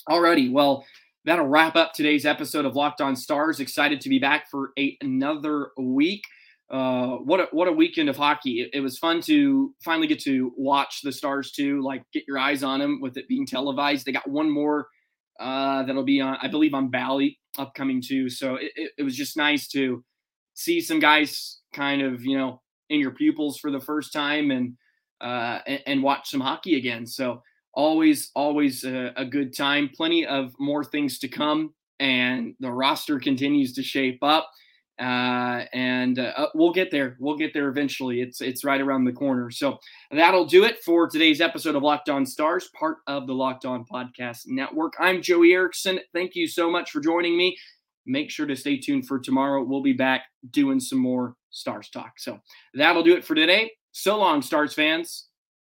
Alrighty, 0.10 0.52
well, 0.52 0.86
that'll 1.26 1.48
wrap 1.48 1.76
up 1.76 1.94
today's 1.94 2.26
episode 2.26 2.66
of 2.66 2.76
Locked 2.76 3.02
On 3.02 3.16
Stars. 3.16 3.60
Excited 3.60 4.02
to 4.02 4.10
be 4.10 4.20
back 4.20 4.50
for 4.50 4.72
a, 4.78 4.96
another 5.02 5.72
week. 5.78 6.24
Uh, 6.70 7.18
what 7.18 7.40
a, 7.40 7.48
what 7.52 7.68
a 7.68 7.72
weekend 7.72 8.10
of 8.10 8.18
hockey! 8.18 8.62
It, 8.62 8.72
it, 8.74 8.82
was 8.82 8.98
fun 8.98 9.22
to 9.22 9.74
finally 9.86 10.08
get 10.08 10.20
to 10.24 10.52
watch 10.58 11.02
the 11.02 11.14
Stars 11.14 11.52
too. 11.52 11.82
Like 11.82 12.04
get 12.12 12.26
your 12.28 12.38
eyes 12.38 12.62
on 12.62 12.80
them 12.80 13.00
with 13.02 13.16
it 13.16 13.28
being 13.30 13.46
televised. 13.46 14.06
They 14.06 14.12
got 14.12 14.30
one 14.30 14.50
more 14.50 14.88
uh, 15.40 15.84
that'll 15.84 16.04
be 16.04 16.20
on, 16.20 16.38
I 16.42 16.48
believe, 16.48 16.74
on 16.74 16.90
Bally 16.90 17.40
upcoming 17.58 18.02
too. 18.06 18.30
So 18.30 18.56
it, 18.56 18.72
it, 18.76 18.92
it 18.98 19.04
was 19.04 19.16
just 19.16 19.38
nice 19.38 19.68
to 19.70 20.04
see 20.56 20.82
some 20.82 21.00
guys 21.00 21.60
kind 21.74 22.02
of 22.02 22.26
you 22.26 22.38
know 22.38 22.62
in 22.90 23.00
your 23.00 23.12
pupils 23.12 23.60
for 23.60 23.72
the 23.72 23.80
first 23.80 24.12
time 24.12 24.52
and 24.52 24.74
uh, 25.22 25.60
and, 25.66 25.82
and 25.86 26.04
watch 26.04 26.30
some 26.30 26.42
hockey 26.42 26.78
again. 26.78 27.06
So 27.06 27.42
always 27.74 28.32
always 28.36 28.84
a, 28.84 29.14
a, 29.16 29.26
good 29.26 29.56
time. 29.56 29.90
Plenty 29.96 30.26
of 30.26 30.54
more 30.60 30.84
things 30.84 31.20
to 31.20 31.28
come, 31.28 31.74
and 32.00 32.56
the 32.60 32.72
roster 32.72 33.20
continues 33.20 33.74
to 33.74 33.84
shape 33.84 34.20
up. 34.22 34.50
Uh, 35.00 35.66
and 35.74 36.20
uh, 36.20 36.34
uh 36.36 36.48
we'll 36.56 36.72
get 36.72 36.90
there. 36.92 37.18
We'll 37.20 37.38
get 37.38 37.54
there 37.54 37.70
eventually. 37.70 38.22
It's 38.22 38.42
it's 38.42 38.64
right 38.64 38.82
around 38.82 39.06
the 39.06 39.14
corner. 39.14 39.52
So 39.52 39.78
that'll 40.12 40.46
do 40.46 40.64
it 40.64 40.84
for 40.84 41.08
today's 41.08 41.42
episode 41.42 41.76
of 41.76 41.84
Locked 41.84 42.10
On 42.10 42.26
Stars, 42.26 42.70
part 42.78 42.98
of 43.08 43.28
the 43.28 43.34
Locked 43.34 43.66
On 43.66 43.86
Podcast 43.86 44.48
Network. 44.48 44.94
I'm 45.00 45.22
Joey 45.22 45.54
Erickson. 45.54 46.00
Thank 46.14 46.36
you 46.36 46.48
so 46.48 46.70
much 46.70 46.92
for 46.92 47.00
joining 47.00 47.38
me 47.38 47.58
make 48.08 48.32
sure 48.32 48.46
to 48.46 48.56
stay 48.56 48.78
tuned 48.78 49.06
for 49.06 49.20
tomorrow. 49.20 49.64
We'll 49.64 49.84
be 49.84 49.94
back 49.94 50.24
doing 50.52 50.80
some 50.80 51.00
more 51.00 51.36
Stars 51.50 51.90
talk. 51.90 52.14
So 52.18 52.40
that'll 52.74 53.04
do 53.04 53.16
it 53.16 53.26
for 53.26 53.36
today. 53.36 53.72
So 53.92 54.18
long, 54.18 54.42
Stars 54.42 54.74
fans. 54.74 55.27